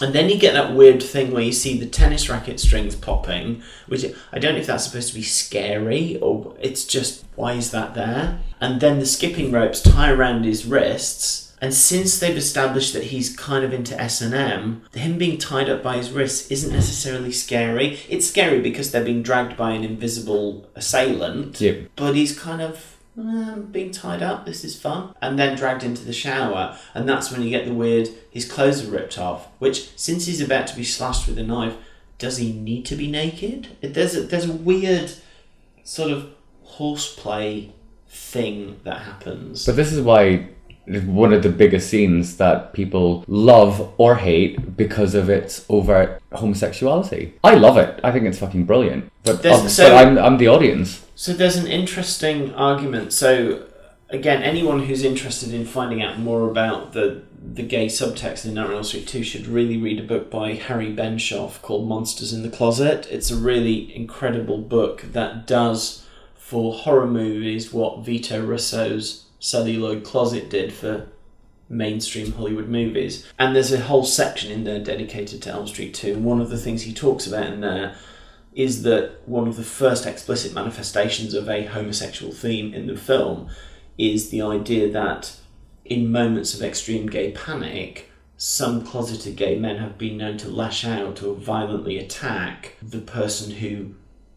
[0.01, 3.63] And then you get that weird thing where you see the tennis racket strings popping,
[3.87, 7.71] which I don't know if that's supposed to be scary or it's just why is
[7.71, 8.39] that there?
[8.59, 11.55] And then the skipping ropes tie around his wrists.
[11.59, 15.69] And since they've established that he's kind of into S and M, him being tied
[15.69, 17.99] up by his wrists isn't necessarily scary.
[18.07, 21.59] It's scary because they're being dragged by an invisible assailant.
[21.59, 21.89] Yep.
[21.95, 24.45] But he's kind of um, being tied up.
[24.45, 27.73] This is fun, and then dragged into the shower, and that's when you get the
[27.73, 28.09] weird.
[28.31, 29.47] His clothes are ripped off.
[29.59, 31.75] Which, since he's about to be slashed with a knife,
[32.17, 33.69] does he need to be naked?
[33.81, 35.11] There's a, there's a weird
[35.83, 36.29] sort of
[36.63, 37.71] horseplay
[38.09, 39.65] thing that happens.
[39.65, 40.49] But this is why
[41.05, 47.33] one of the biggest scenes that people love or hate because of its overt homosexuality.
[47.43, 47.99] I love it.
[48.03, 49.11] I think it's fucking brilliant.
[49.23, 51.03] But, um, so- but I'm, I'm the audience.
[51.17, 53.11] So there's an interesting argument.
[53.11, 53.65] So
[54.07, 58.73] again, anyone who's interested in finding out more about the the gay subtext in Nightmare
[58.73, 62.43] on Elm Street 2 should really read a book by Harry Benshoff called Monsters in
[62.43, 63.07] the Closet.
[63.09, 66.05] It's a really incredible book that does
[66.35, 71.07] for horror movies what Vito Russo's Celluloid Closet did for
[71.67, 73.25] mainstream Hollywood movies.
[73.39, 76.13] And there's a whole section in there dedicated to Elm Street 2.
[76.13, 77.95] And one of the things he talks about in there
[78.57, 83.47] is that one of the first explicit manifestations of a homosexual theme in the film
[83.99, 85.37] is the idea that
[85.85, 90.83] in moments of extreme gay panic, some closeted gay men have been known to lash
[90.83, 93.93] out or violently attack the person who,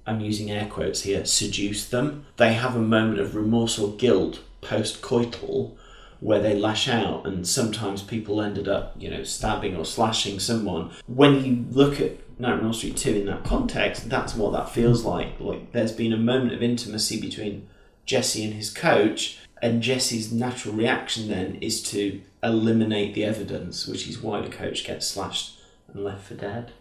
[0.07, 2.27] I'm using air quotes here, seduced them.
[2.37, 5.79] They have a moment of remorse or guilt post coital
[6.21, 10.91] where they lash out and sometimes people ended up you know stabbing or slashing someone
[11.07, 15.05] when you look at Nightmare on Street 2 in that context that's what that feels
[15.05, 15.39] like.
[15.39, 17.69] Like there's been a moment of intimacy between
[18.07, 24.09] Jesse and his coach and Jesse's natural reaction then is to eliminate the evidence which
[24.09, 25.59] is why the coach gets slashed
[25.93, 26.73] and left for dead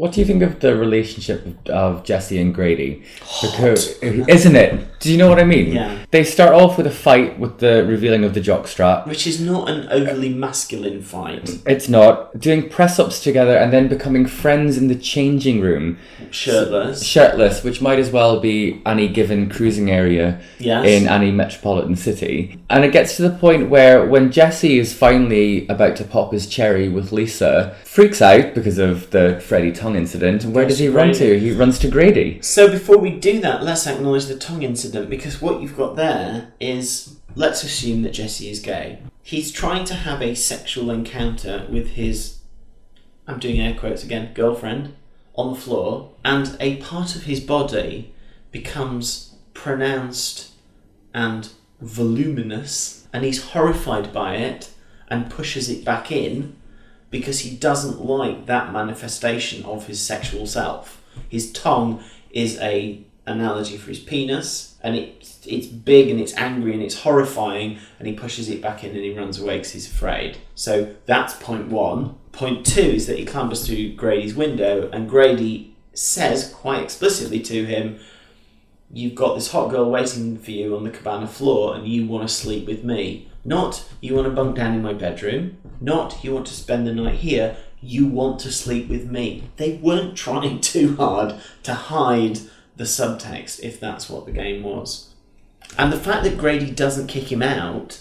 [0.00, 3.02] What do you think of the relationship of, Jesse and Grady?
[3.42, 4.98] Because, isn't it?
[5.00, 5.72] Do you know what I mean?
[5.72, 6.06] Yeah.
[6.10, 9.06] They start off with a fight with the revealing of the jockstrap.
[9.06, 12.38] which is not an overly masculine fight It's not.
[12.40, 15.98] Doing press ups together and then becoming friends in the changing room.
[16.30, 20.86] shirtless Shirtless, which might as well be any given cruising area Yes.
[20.86, 22.58] in any metropolitan city.
[22.70, 26.46] And it gets to the point where when Jesse is finally about to pop his
[26.46, 30.44] cherry with Lisa, freaks out because of the Freddy tongue incident.
[30.44, 31.38] And where does he run to?
[31.38, 32.40] He runs to Grady.
[32.42, 36.52] So before we do that, let's acknowledge the tongue incident because what you've got there
[36.60, 38.98] is let's assume that Jesse is gay.
[39.22, 42.40] He's trying to have a sexual encounter with his
[43.30, 44.96] I'm doing air quotes again, girlfriend
[45.36, 48.12] on the floor, and a part of his body
[48.50, 50.50] becomes pronounced
[51.14, 54.70] and voluminous, and he's horrified by it
[55.08, 56.56] and pushes it back in
[57.10, 61.02] because he doesn't like that manifestation of his sexual self.
[61.28, 66.72] His tongue is a analogy for his penis, and it, it's big and it's angry
[66.72, 69.90] and it's horrifying, and he pushes it back in and he runs away because he's
[69.90, 70.38] afraid.
[70.54, 72.16] So that's point one.
[72.32, 77.64] Point two is that he clambers through Grady's window, and Grady says quite explicitly to
[77.64, 77.98] him,
[78.92, 82.28] You've got this hot girl waiting for you on the cabana floor, and you want
[82.28, 83.29] to sleep with me.
[83.44, 85.58] Not you want to bunk down in my bedroom.
[85.80, 87.56] Not you want to spend the night here.
[87.80, 89.50] You want to sleep with me.
[89.56, 92.40] They weren't trying too hard to hide
[92.76, 95.14] the subtext, if that's what the game was.
[95.78, 98.00] And the fact that Grady doesn't kick him out,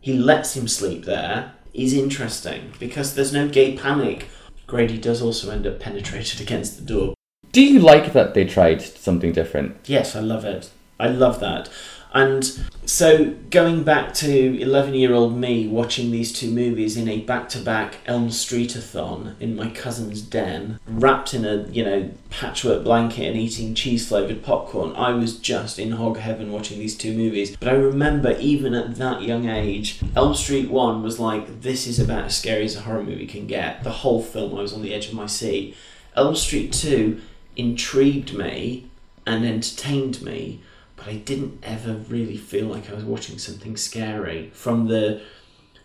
[0.00, 4.28] he lets him sleep there, is interesting because there's no gay panic.
[4.66, 7.14] Grady does also end up penetrated against the door.
[7.52, 9.76] Do you like that they tried something different?
[9.86, 10.70] Yes, I love it.
[10.98, 11.68] I love that.
[12.14, 12.44] And
[12.86, 17.48] so going back to 11 year old me watching these two movies in a back
[17.50, 23.26] to back Elm Street-a-thon in my cousin's den, wrapped in a, you know, patchwork blanket
[23.26, 27.56] and eating cheese flavoured popcorn, I was just in hog heaven watching these two movies.
[27.56, 31.98] But I remember even at that young age, Elm Street 1 was like, this is
[31.98, 33.82] about as scary as a horror movie can get.
[33.82, 35.76] The whole film I was on the edge of my seat.
[36.14, 37.20] Elm Street 2
[37.56, 38.88] intrigued me
[39.26, 40.60] and entertained me,
[41.04, 44.50] but I didn't ever really feel like I was watching something scary.
[44.54, 45.20] From the,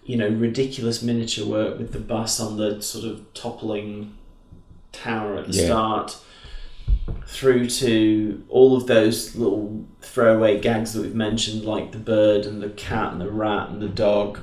[0.03, 4.15] you know, ridiculous miniature work with the bus on the sort of toppling
[4.91, 5.65] tower at the Yeah.
[5.65, 6.17] start,
[7.25, 12.61] through to all of those little throwaway gags that we've mentioned, like the bird and
[12.61, 14.39] the cat and the rat and the dog.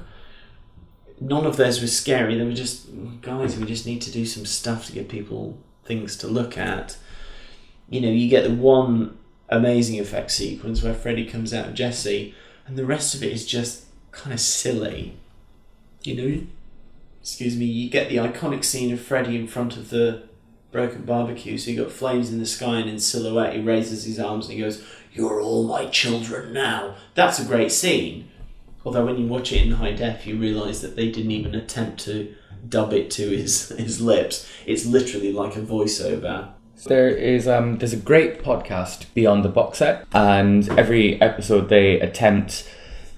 [1.21, 2.37] None of those were scary.
[2.37, 2.89] They were just,
[3.23, 6.97] guys, we just need to do some stuff to give people things to look at
[7.89, 9.17] you know, you get the one
[9.49, 12.35] amazing effect sequence where Freddy comes out of Jesse,
[12.67, 15.17] and the rest of it is just kind of silly.
[16.03, 16.47] You know,
[17.21, 20.25] excuse me, you get the iconic scene of Freddy in front of the
[20.73, 21.59] broken barbecue.
[21.59, 24.55] So you got flames in the sky, and in silhouette, he raises his arms and
[24.55, 24.83] he goes,
[25.13, 28.29] "You're all my children now." That's a great scene.
[28.85, 32.01] Although when you watch it in high def, you realise that they didn't even attempt
[32.05, 32.35] to
[32.69, 34.49] dub it to his his lips.
[34.67, 36.51] It's literally like a voiceover.
[36.85, 42.01] There is um there's a great podcast beyond the box set and every episode they
[42.01, 42.69] attempt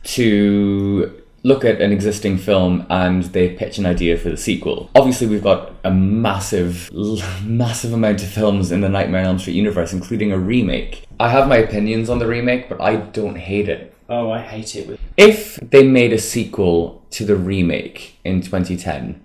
[0.05, 4.91] to look at an existing film and they pitch an idea for the sequel.
[4.95, 6.91] Obviously we've got a massive
[7.45, 11.05] massive amount of films in the Nightmare on Elm Street universe including a remake.
[11.21, 13.95] I have my opinions on the remake but I don't hate it.
[14.09, 14.99] Oh, I hate it.
[15.19, 19.23] If they made a sequel to the remake in 2010,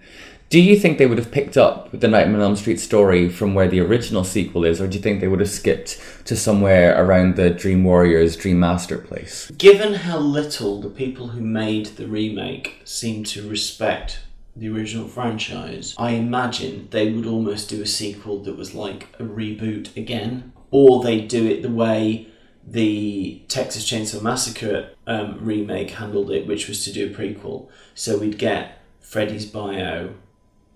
[0.54, 3.56] do you think they would have picked up the Nightmare on Elm Street story from
[3.56, 7.04] where the original sequel is, or do you think they would have skipped to somewhere
[7.04, 9.50] around the Dream Warriors, Dream Master place?
[9.58, 14.20] Given how little the people who made the remake seem to respect
[14.56, 19.24] the original franchise, I imagine they would almost do a sequel that was like a
[19.24, 22.28] reboot again, or they'd do it the way
[22.64, 27.70] the Texas Chainsaw Massacre um, remake handled it, which was to do a prequel.
[27.96, 30.14] So we'd get Freddy's bio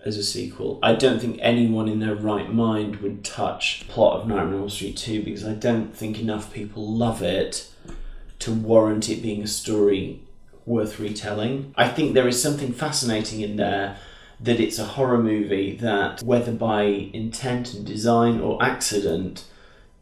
[0.07, 0.79] as a sequel.
[0.81, 4.61] I don't think anyone in their right mind would touch the plot of Nightmare on
[4.61, 7.69] Elm Street 2 because I don't think enough people love it
[8.39, 10.21] to warrant it being a story
[10.65, 11.73] worth retelling.
[11.77, 13.97] I think there is something fascinating in there
[14.39, 19.45] that it's a horror movie that, whether by intent and design or accident,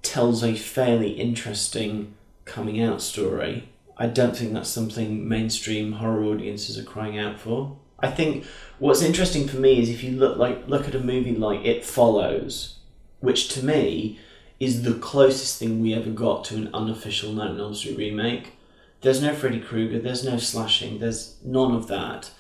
[0.02, 3.70] tells a fairly interesting coming out story.
[3.98, 7.78] I don't think that's something mainstream horror audiences are crying out for.
[8.06, 8.46] I think
[8.78, 11.84] what's interesting for me is if you look like look at a movie like It
[11.84, 12.78] Follows,
[13.20, 14.20] which to me
[14.60, 18.54] is the closest thing we ever got to an unofficial Nightmare on Elm Street remake.
[19.02, 22.32] There's no Freddy Krueger, there's no slashing, there's none of that.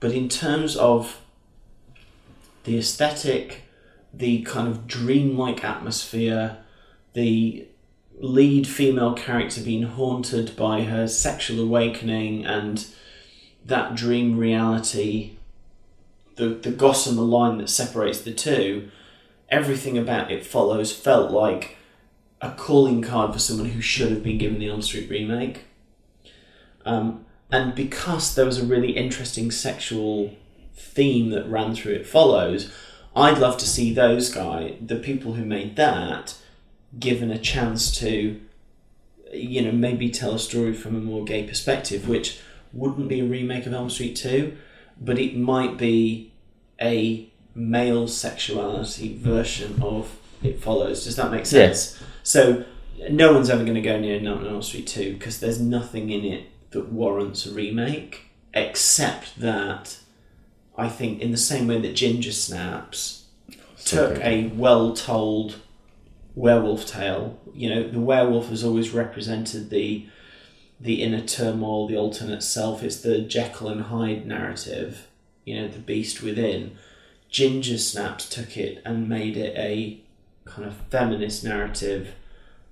[0.00, 1.20] But in terms of
[2.64, 3.62] the aesthetic,
[4.12, 6.58] the kind of dreamlike atmosphere,
[7.12, 7.66] the
[8.18, 12.86] lead female character being haunted by her sexual awakening and
[13.64, 15.32] that dream reality,
[16.36, 18.90] the, the gossamer line that separates the two,
[19.48, 21.76] everything about it follows felt like
[22.40, 25.64] a calling card for someone who should have been given the Elm Street remake.
[26.84, 30.34] Um, and because there was a really interesting sexual
[30.74, 32.72] theme that ran through it follows,
[33.14, 36.34] I'd love to see those guys, the people who made that,
[36.98, 38.40] given a chance to,
[39.32, 42.40] you know, maybe tell a story from a more gay perspective, which
[42.72, 44.56] wouldn't be a remake of Elm Street 2,
[45.00, 46.32] but it might be
[46.80, 51.04] a male sexuality version of It Follows.
[51.04, 51.98] Does that make sense?
[52.00, 52.02] Yes.
[52.22, 52.64] So
[53.10, 56.10] no one's ever going to go near Nightmare on Elm Street 2 because there's nothing
[56.10, 59.98] in it that warrants a remake, except that
[60.76, 63.26] I think in the same way that Ginger Snaps
[63.76, 64.24] So took good.
[64.24, 65.56] a well-told
[66.34, 67.38] werewolf tale.
[67.54, 70.06] You know, the werewolf has always represented the
[70.82, 72.82] the inner turmoil, the alternate self.
[72.82, 75.08] It's the Jekyll and Hyde narrative.
[75.44, 76.76] You know, the beast within.
[77.30, 80.00] Ginger Snaps took it and made it a
[80.44, 82.14] kind of feminist narrative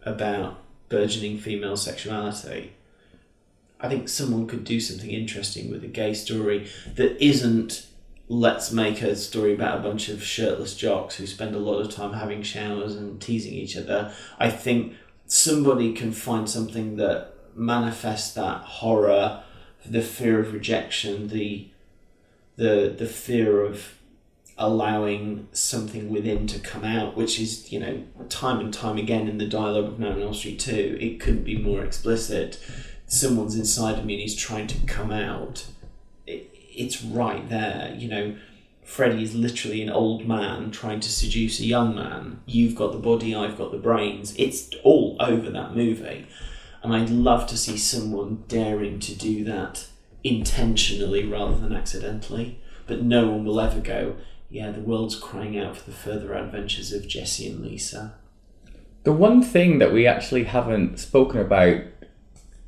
[0.05, 2.73] about burgeoning female sexuality.
[3.81, 7.87] I think someone could do something interesting with a gay story that isn't
[8.29, 11.93] let's make a story about a bunch of shirtless jocks who spend a lot of
[11.93, 14.13] time having showers and teasing each other.
[14.39, 14.95] I think
[15.27, 19.43] somebody can find something that manifests that horror,
[19.85, 21.69] the fear of rejection, the
[22.57, 23.95] the the fear of
[24.61, 29.39] allowing something within to come out, which is, you know, time and time again in
[29.39, 32.63] the dialogue of Nightmare on Elm Street 2, it couldn't be more explicit.
[33.07, 35.67] Someone's inside of me and he's trying to come out.
[36.27, 38.37] It, it's right there, you know.
[38.85, 42.41] Freddy is literally an old man trying to seduce a young man.
[42.45, 44.35] You've got the body, I've got the brains.
[44.37, 46.27] It's all over that movie.
[46.83, 49.87] And I'd love to see someone daring to do that
[50.25, 52.59] intentionally rather than accidentally.
[52.87, 54.17] But no one will ever go,
[54.49, 58.15] yeah, the world's crying out for the further adventures of Jesse and Lisa.
[59.05, 61.83] The one thing that we actually haven't spoken about,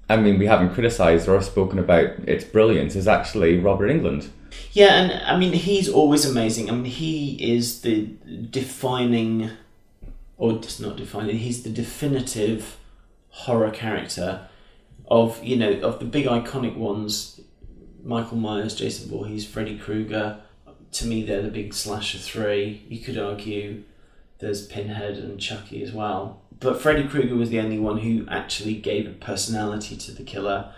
[0.08, 4.28] I mean, we haven't criticised or spoken about its brilliance, is actually Robert Englund.
[4.72, 6.70] Yeah, and I mean, he's always amazing.
[6.70, 8.10] I mean, he is the
[8.50, 9.50] defining,
[10.36, 12.76] or just not defining, he's the definitive
[13.32, 14.46] horror character
[15.08, 17.40] of, you know, of the big iconic ones
[18.04, 20.40] Michael Myers, Jason Voorhees, Freddy Krueger.
[20.92, 22.84] To me, they're the big slasher three.
[22.88, 23.84] You could argue
[24.38, 26.42] there's Pinhead and Chucky as well.
[26.58, 30.72] But Freddy Krueger was the only one who actually gave a personality to the killer.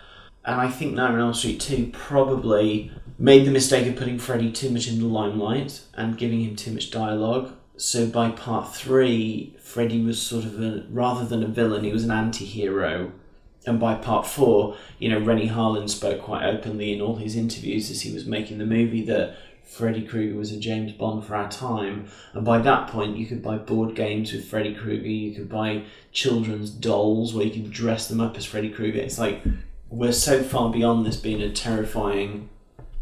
[0.45, 4.51] and I think Nightmare on Elm Street 2 probably made the mistake of putting Freddy
[4.51, 7.53] too much in the limelight and giving him too much dialogue.
[7.77, 12.03] So by part three, Freddy was sort of a rather than a villain, he was
[12.03, 13.11] an anti-hero.
[13.67, 17.89] And by part four, you know, Renny Harlin spoke quite openly in all his interviews
[17.89, 21.49] as he was making the movie that Freddy Krueger was a James Bond for our
[21.49, 22.07] time.
[22.33, 25.83] And by that point, you could buy board games with Freddy Krueger, you could buy
[26.11, 28.99] children's dolls where you could dress them up as Freddy Krueger.
[28.99, 29.41] It's like
[29.89, 32.49] we're so far beyond this being a terrifying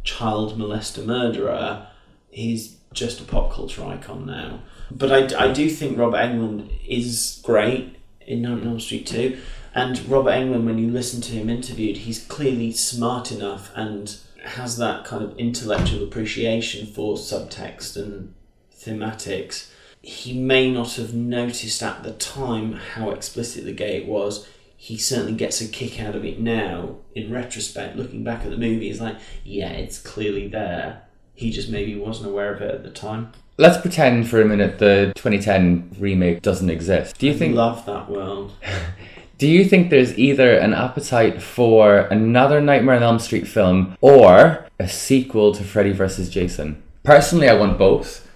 [0.03, 1.88] child molester murderer.
[2.30, 4.60] He's just a pop culture icon now.
[4.91, 9.38] But I, I do think Robert Englund is great in Nightmare on Elm Street 2.
[9.76, 14.16] And Robert Englund, when you listen to him interviewed, he's clearly smart enough and
[14.46, 18.34] has that kind of intellectual appreciation for subtext and
[18.76, 19.72] thematics.
[20.02, 24.48] He may not have noticed at the time how explicitly gay it was.
[24.76, 26.98] He certainly gets a kick out of it now.
[27.16, 29.16] In retrospect, looking back at the movie, he's like,
[29.46, 31.04] yeah, it's clearly there.
[31.36, 33.32] He just maybe wasn't aware of it at the time.
[33.58, 37.18] Let's pretend for a minute the 2010 remake doesn't exist.
[37.18, 38.54] Do you I think love that world.
[39.38, 44.68] Do you think there's either an appetite for another Nightmare on Elm Street film or
[44.80, 46.30] a sequel to Freddy vs.
[46.30, 46.82] Jason?
[47.04, 48.30] Personally, I want both.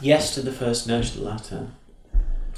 [0.00, 1.70] Yes to the first, no to the latter.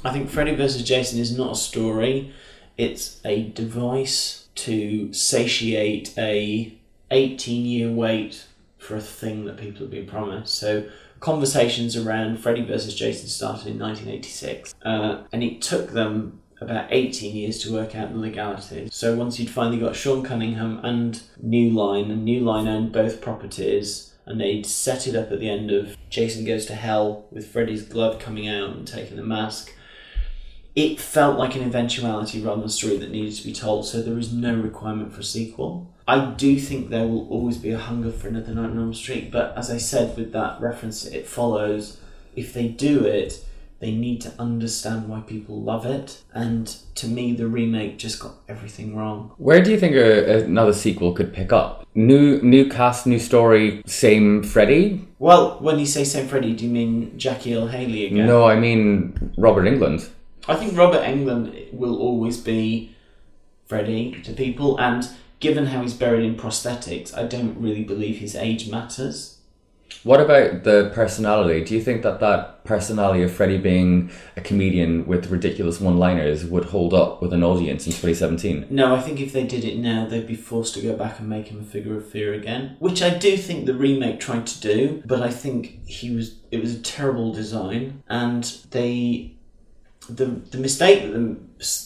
[0.03, 0.83] I think Freddy vs.
[0.83, 2.33] Jason is not a story.
[2.77, 6.73] It's a device to satiate a
[7.11, 8.45] 18 year wait
[8.79, 10.55] for a thing that people have been promised.
[10.55, 12.95] So conversations around Freddy vs.
[12.95, 18.11] Jason started in 1986, uh, and it took them about 18 years to work out
[18.11, 18.93] the legalities.
[18.93, 23.21] So once you'd finally got Sean Cunningham and New Line, and New Line owned both
[23.21, 27.47] properties, and they'd set it up at the end of Jason Goes to Hell with
[27.47, 29.73] Freddy's glove coming out and taking the mask.
[30.75, 34.01] It felt like an eventuality rather than a story that needed to be told, so
[34.01, 35.91] there is no requirement for a sequel.
[36.09, 39.29] I do think there will always be a hunger for another Nightmare on Elm Street,
[39.29, 41.99] but as I said with that reference, it follows
[42.35, 43.45] if they do it,
[43.79, 46.23] they need to understand why people love it.
[46.33, 49.33] And to me, the remake just got everything wrong.
[49.37, 51.85] Where do you think a, another sequel could pick up?
[51.93, 55.07] New new cast, new story, same Freddy?
[55.19, 58.25] Well, when you say same Freddy, do you mean Jackie Earle Haley again?
[58.25, 60.09] No, I mean Robert Englund.
[60.47, 62.95] I think Robert Englund will always be
[63.67, 65.07] Freddy to people, and
[65.39, 69.39] given how he's buried in prosthetics, I don't really believe his age matters.
[70.03, 71.63] What about the personality?
[71.63, 76.65] Do you think that that personality of Freddy being a comedian with ridiculous one-liners would
[76.65, 78.67] hold up with an audience in 2017?
[78.69, 81.27] No, I think if they did it now, they'd be forced to go back and
[81.27, 84.61] make him a figure of fear again, which I do think the remake tried to
[84.61, 85.03] do.
[85.05, 89.35] But I think he was it was a terrible design, and they
[90.17, 91.37] the the mistake that the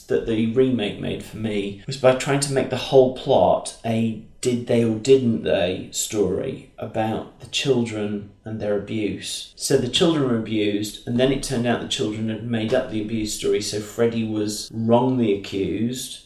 [0.08, 4.24] that the remake made for me was by trying to make the whole plot a
[4.44, 9.54] did they or didn't they story about the children and their abuse.
[9.56, 12.92] So the children were abused, and then it turned out the children had made up
[12.92, 16.23] the abuse story, so Freddy was wrongly accused.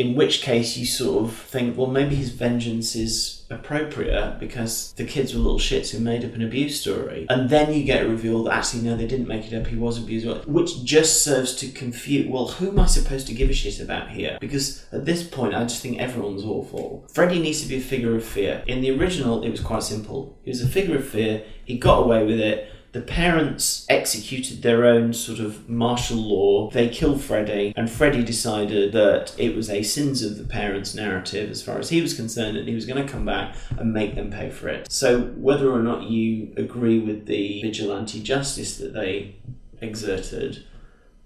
[0.00, 5.04] In which case, you sort of think, well, maybe his vengeance is appropriate because the
[5.04, 7.26] kids were little shits who made up an abuse story.
[7.28, 9.76] And then you get a reveal that actually, no, they didn't make it up, he
[9.76, 13.52] was abused, which just serves to confuse, well, who am I supposed to give a
[13.52, 14.38] shit about here?
[14.40, 17.06] Because at this point, I just think everyone's awful.
[17.12, 18.64] Freddy needs to be a figure of fear.
[18.66, 20.38] In the original, it was quite simple.
[20.44, 24.84] He was a figure of fear, he got away with it, the parents executed their
[24.84, 26.70] own sort of martial law.
[26.70, 31.50] They killed Freddy, and Freddy decided that it was a sins of the parents narrative
[31.50, 34.16] as far as he was concerned, and he was going to come back and make
[34.16, 34.90] them pay for it.
[34.90, 39.36] So, whether or not you agree with the vigilante justice that they
[39.80, 40.64] exerted,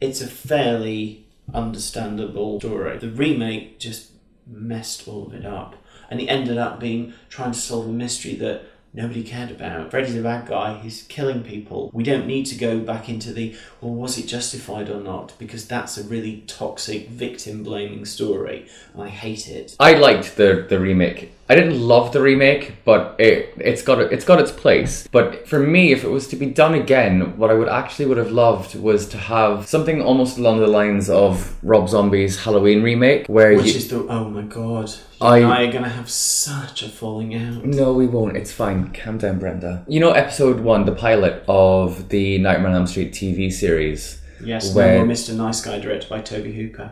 [0.00, 2.98] it's a fairly understandable story.
[2.98, 4.10] The remake just
[4.46, 5.76] messed all of it up,
[6.10, 9.90] and it ended up being trying to solve a mystery that nobody cared about.
[9.90, 11.90] Freddy's a bad guy, he's killing people.
[11.92, 15.34] We don't need to go back into the, well, was it justified or not?
[15.38, 19.76] Because that's a really toxic, victim blaming story, I hate it.
[19.78, 21.32] I liked the the remake.
[21.48, 25.06] I didn't love the remake, but it it's got it's got its place.
[25.12, 28.16] But for me, if it was to be done again, what I would actually would
[28.16, 33.26] have loved was to have something almost along the lines of Rob Zombie's Halloween remake,
[33.26, 34.88] where Which you, is the, oh my god.
[35.20, 37.64] You I- and I are going to have such a falling out.
[37.64, 38.36] No, we won't.
[38.36, 38.92] It's fine.
[38.92, 39.84] Calm down, Brenda.
[39.86, 44.20] You know, episode one, the pilot of the Nightmare on Elm Street TV series.
[44.44, 45.34] Yes, where, no more Mr.
[45.34, 46.90] Nice Guy, directed by Tobe Hooper.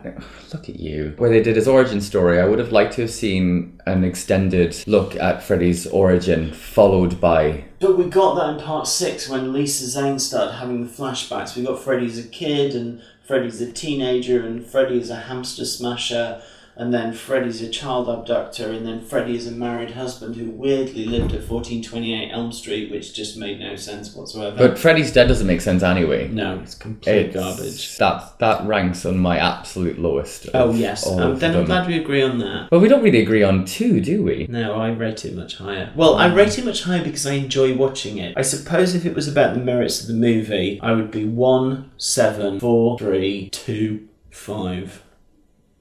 [0.53, 1.13] Look at you.
[1.17, 2.39] Where they did his origin story.
[2.39, 7.65] I would have liked to have seen an extended look at Freddy's origin, followed by.
[7.79, 11.55] But we got that in part six when Lisa Zane started having the flashbacks.
[11.55, 15.65] We got Freddy as a kid, and Freddy's a teenager, and Freddy is a hamster
[15.65, 16.41] smasher,
[16.75, 21.05] and then Freddy's a child abductor, and then Freddy is a married husband who weirdly
[21.05, 24.57] lived at 1428 Elm Street, which just made no sense whatsoever.
[24.57, 26.27] But Freddy's Dead doesn't make sense anyway.
[26.29, 27.97] no, it's complete It's garbage.
[27.97, 30.47] That that ranks on my absolute lowest.
[30.53, 32.69] Oh yes, um, then I'm glad we agree on that.
[32.69, 34.47] But we don't really agree on two, do we?
[34.49, 35.91] No, I rate it much higher.
[35.95, 38.35] Well, I rate it much higher because I enjoy watching it.
[38.37, 41.91] I suppose if it was about the merits of the movie, I would be one,
[41.97, 45.03] seven, four, three, two, five,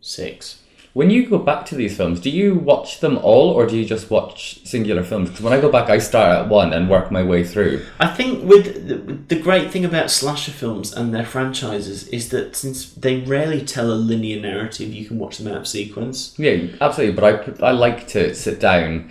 [0.01, 0.59] six.
[0.95, 3.85] When you go back to these films, do you watch them all or do you
[3.87, 5.31] just watch singular films?
[5.31, 7.87] Because when I go back, I start at one and work my way through.
[7.99, 8.97] I think with the,
[9.35, 13.91] the great thing about slasher films and their franchises is that since they rarely tell
[13.91, 16.39] a linear narrative, you can watch them out of sequence.
[16.39, 17.15] Yeah, absolutely.
[17.17, 19.11] But I, I like to sit down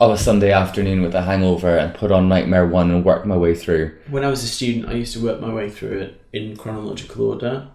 [0.00, 3.36] on a Sunday afternoon with a hangover and put on Nightmare 1 and work my
[3.36, 3.98] way through.
[4.08, 7.26] When I was a student, I used to work my way through it in chronological
[7.26, 7.68] order,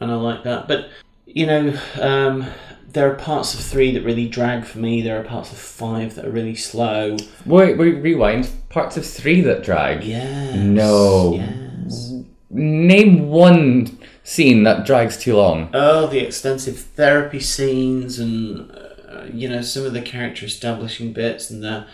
[0.00, 0.68] and I like that.
[0.68, 0.88] But
[1.26, 2.46] you know, um,
[2.94, 5.02] there are parts of three that really drag for me.
[5.02, 7.16] There are parts of five that are really slow.
[7.44, 8.48] Wait, wait, rewind.
[8.68, 10.02] Parts of 3 that drag.
[10.02, 10.56] Yes.
[10.56, 11.34] No.
[11.34, 12.12] Yes.
[12.50, 15.70] Name one scene that drags too long.
[15.74, 21.50] Oh, the extensive therapy scenes, and uh, you know some of the character establishing bits,
[21.50, 21.86] and the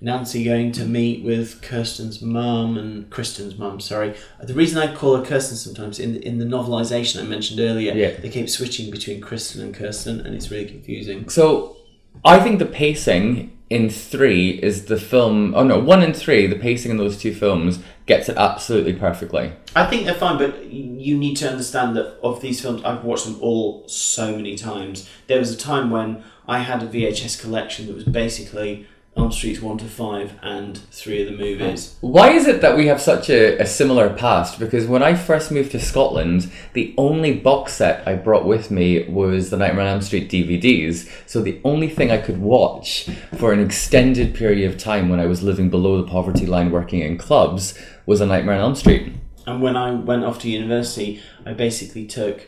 [0.00, 3.80] Nancy going to meet with Kirsten's mum and Kristen's mum.
[3.80, 7.58] Sorry, the reason I call her Kirsten sometimes in the, in the novelization I mentioned
[7.60, 8.12] earlier, Yeah.
[8.20, 11.28] they keep switching between Kristen and Kirsten, and it's really confusing.
[11.28, 11.76] So,
[12.24, 15.54] I think the pacing in three is the film.
[15.54, 19.52] Oh no, one and three, the pacing in those two films gets it absolutely perfectly.
[19.76, 23.26] I think they're fine, but you need to understand that of these films, I've watched
[23.26, 25.08] them all so many times.
[25.26, 28.86] There was a time when I had a VHS collection that was basically
[29.18, 31.96] Elm Streets 1 to 5 and three of the movies.
[32.00, 34.60] Why is it that we have such a, a similar past?
[34.60, 39.08] Because when I first moved to Scotland, the only box set I brought with me
[39.08, 41.10] was the Nightmare on Elm Street DVDs.
[41.26, 45.26] So the only thing I could watch for an extended period of time when I
[45.26, 49.12] was living below the poverty line working in clubs was a Nightmare on Elm Street.
[49.48, 52.46] And when I went off to university, I basically took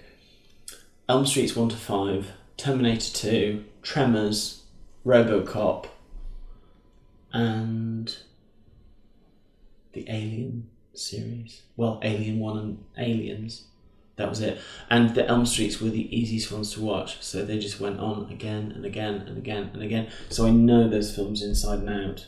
[1.08, 4.62] Elm Streets 1 to 5, Terminator 2, Tremors,
[5.04, 5.86] Robocop,
[7.32, 8.16] and
[9.92, 11.62] the Alien series.
[11.76, 13.64] Well, Alien 1 and Aliens.
[14.16, 14.58] That was it.
[14.90, 18.30] And the Elm Streets were the easiest ones to watch, so they just went on
[18.30, 20.08] again and again and again and again.
[20.28, 22.26] So I know those films inside and out.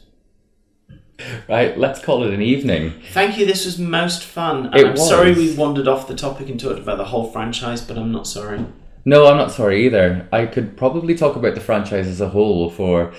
[1.48, 2.94] Right, let's call it an evening.
[3.12, 3.44] Thank you.
[3.46, 4.66] This was most fun.
[4.66, 5.38] And It I'm sorry was.
[5.38, 8.64] we wandered off the topic and talked about the whole franchise, but I'm not sorry.
[9.05, 10.26] No, I'm not sorry either.
[10.32, 13.12] I could probably talk about the franchise as a whole for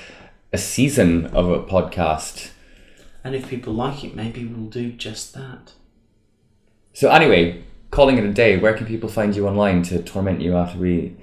[0.53, 2.51] a season of a podcast.
[3.23, 5.73] And if people like it, maybe we'll do just that.
[6.93, 10.55] So anyway, calling it a day, where can people find you online to torment you
[10.55, 11.17] after we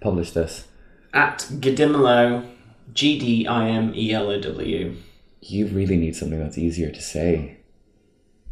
[0.00, 0.68] publish this?
[1.14, 2.46] At Gedimelo,
[2.92, 4.94] G D I M E L O W.
[5.40, 7.56] You really need something that's easier to say.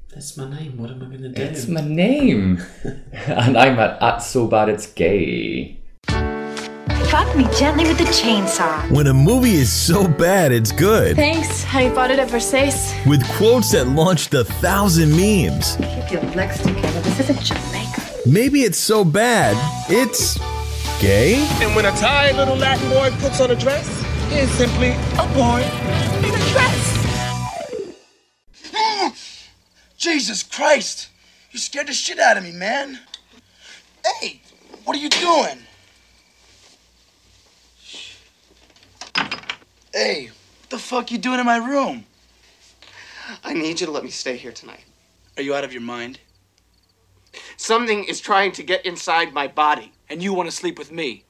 [0.08, 0.78] That's my name.
[0.78, 1.42] What am I going to do?
[1.42, 2.62] It's my name.
[3.12, 5.83] and I'm at, at So Bad It's Gay.
[7.14, 8.90] Fuck me gently with the chainsaw.
[8.90, 11.14] When a movie is so bad it's good.
[11.14, 11.64] Thanks.
[11.72, 12.92] I bought it at Versace.
[13.06, 15.76] With quotes that launched a thousand memes.
[15.76, 17.00] Keep your legs together.
[17.02, 18.02] This isn't Jamaica.
[18.26, 19.56] Maybe it's so bad
[19.88, 20.38] it's
[21.00, 21.36] gay.
[21.62, 23.88] And when a tired little Latin boy puts on a dress,
[24.32, 25.62] it's simply a boy
[26.18, 26.90] in a dress.
[29.96, 31.10] Jesus Christ!
[31.52, 32.98] You scared the shit out of me, man.
[34.20, 34.40] Hey,
[34.82, 35.58] what are you doing?
[39.94, 42.04] Hey, what the fuck you doing in my room?
[43.44, 44.84] I need you to let me stay here tonight.
[45.36, 46.18] Are you out of your mind?
[47.56, 49.92] Something is trying to get inside my body.
[50.10, 51.22] And you want to sleep with me.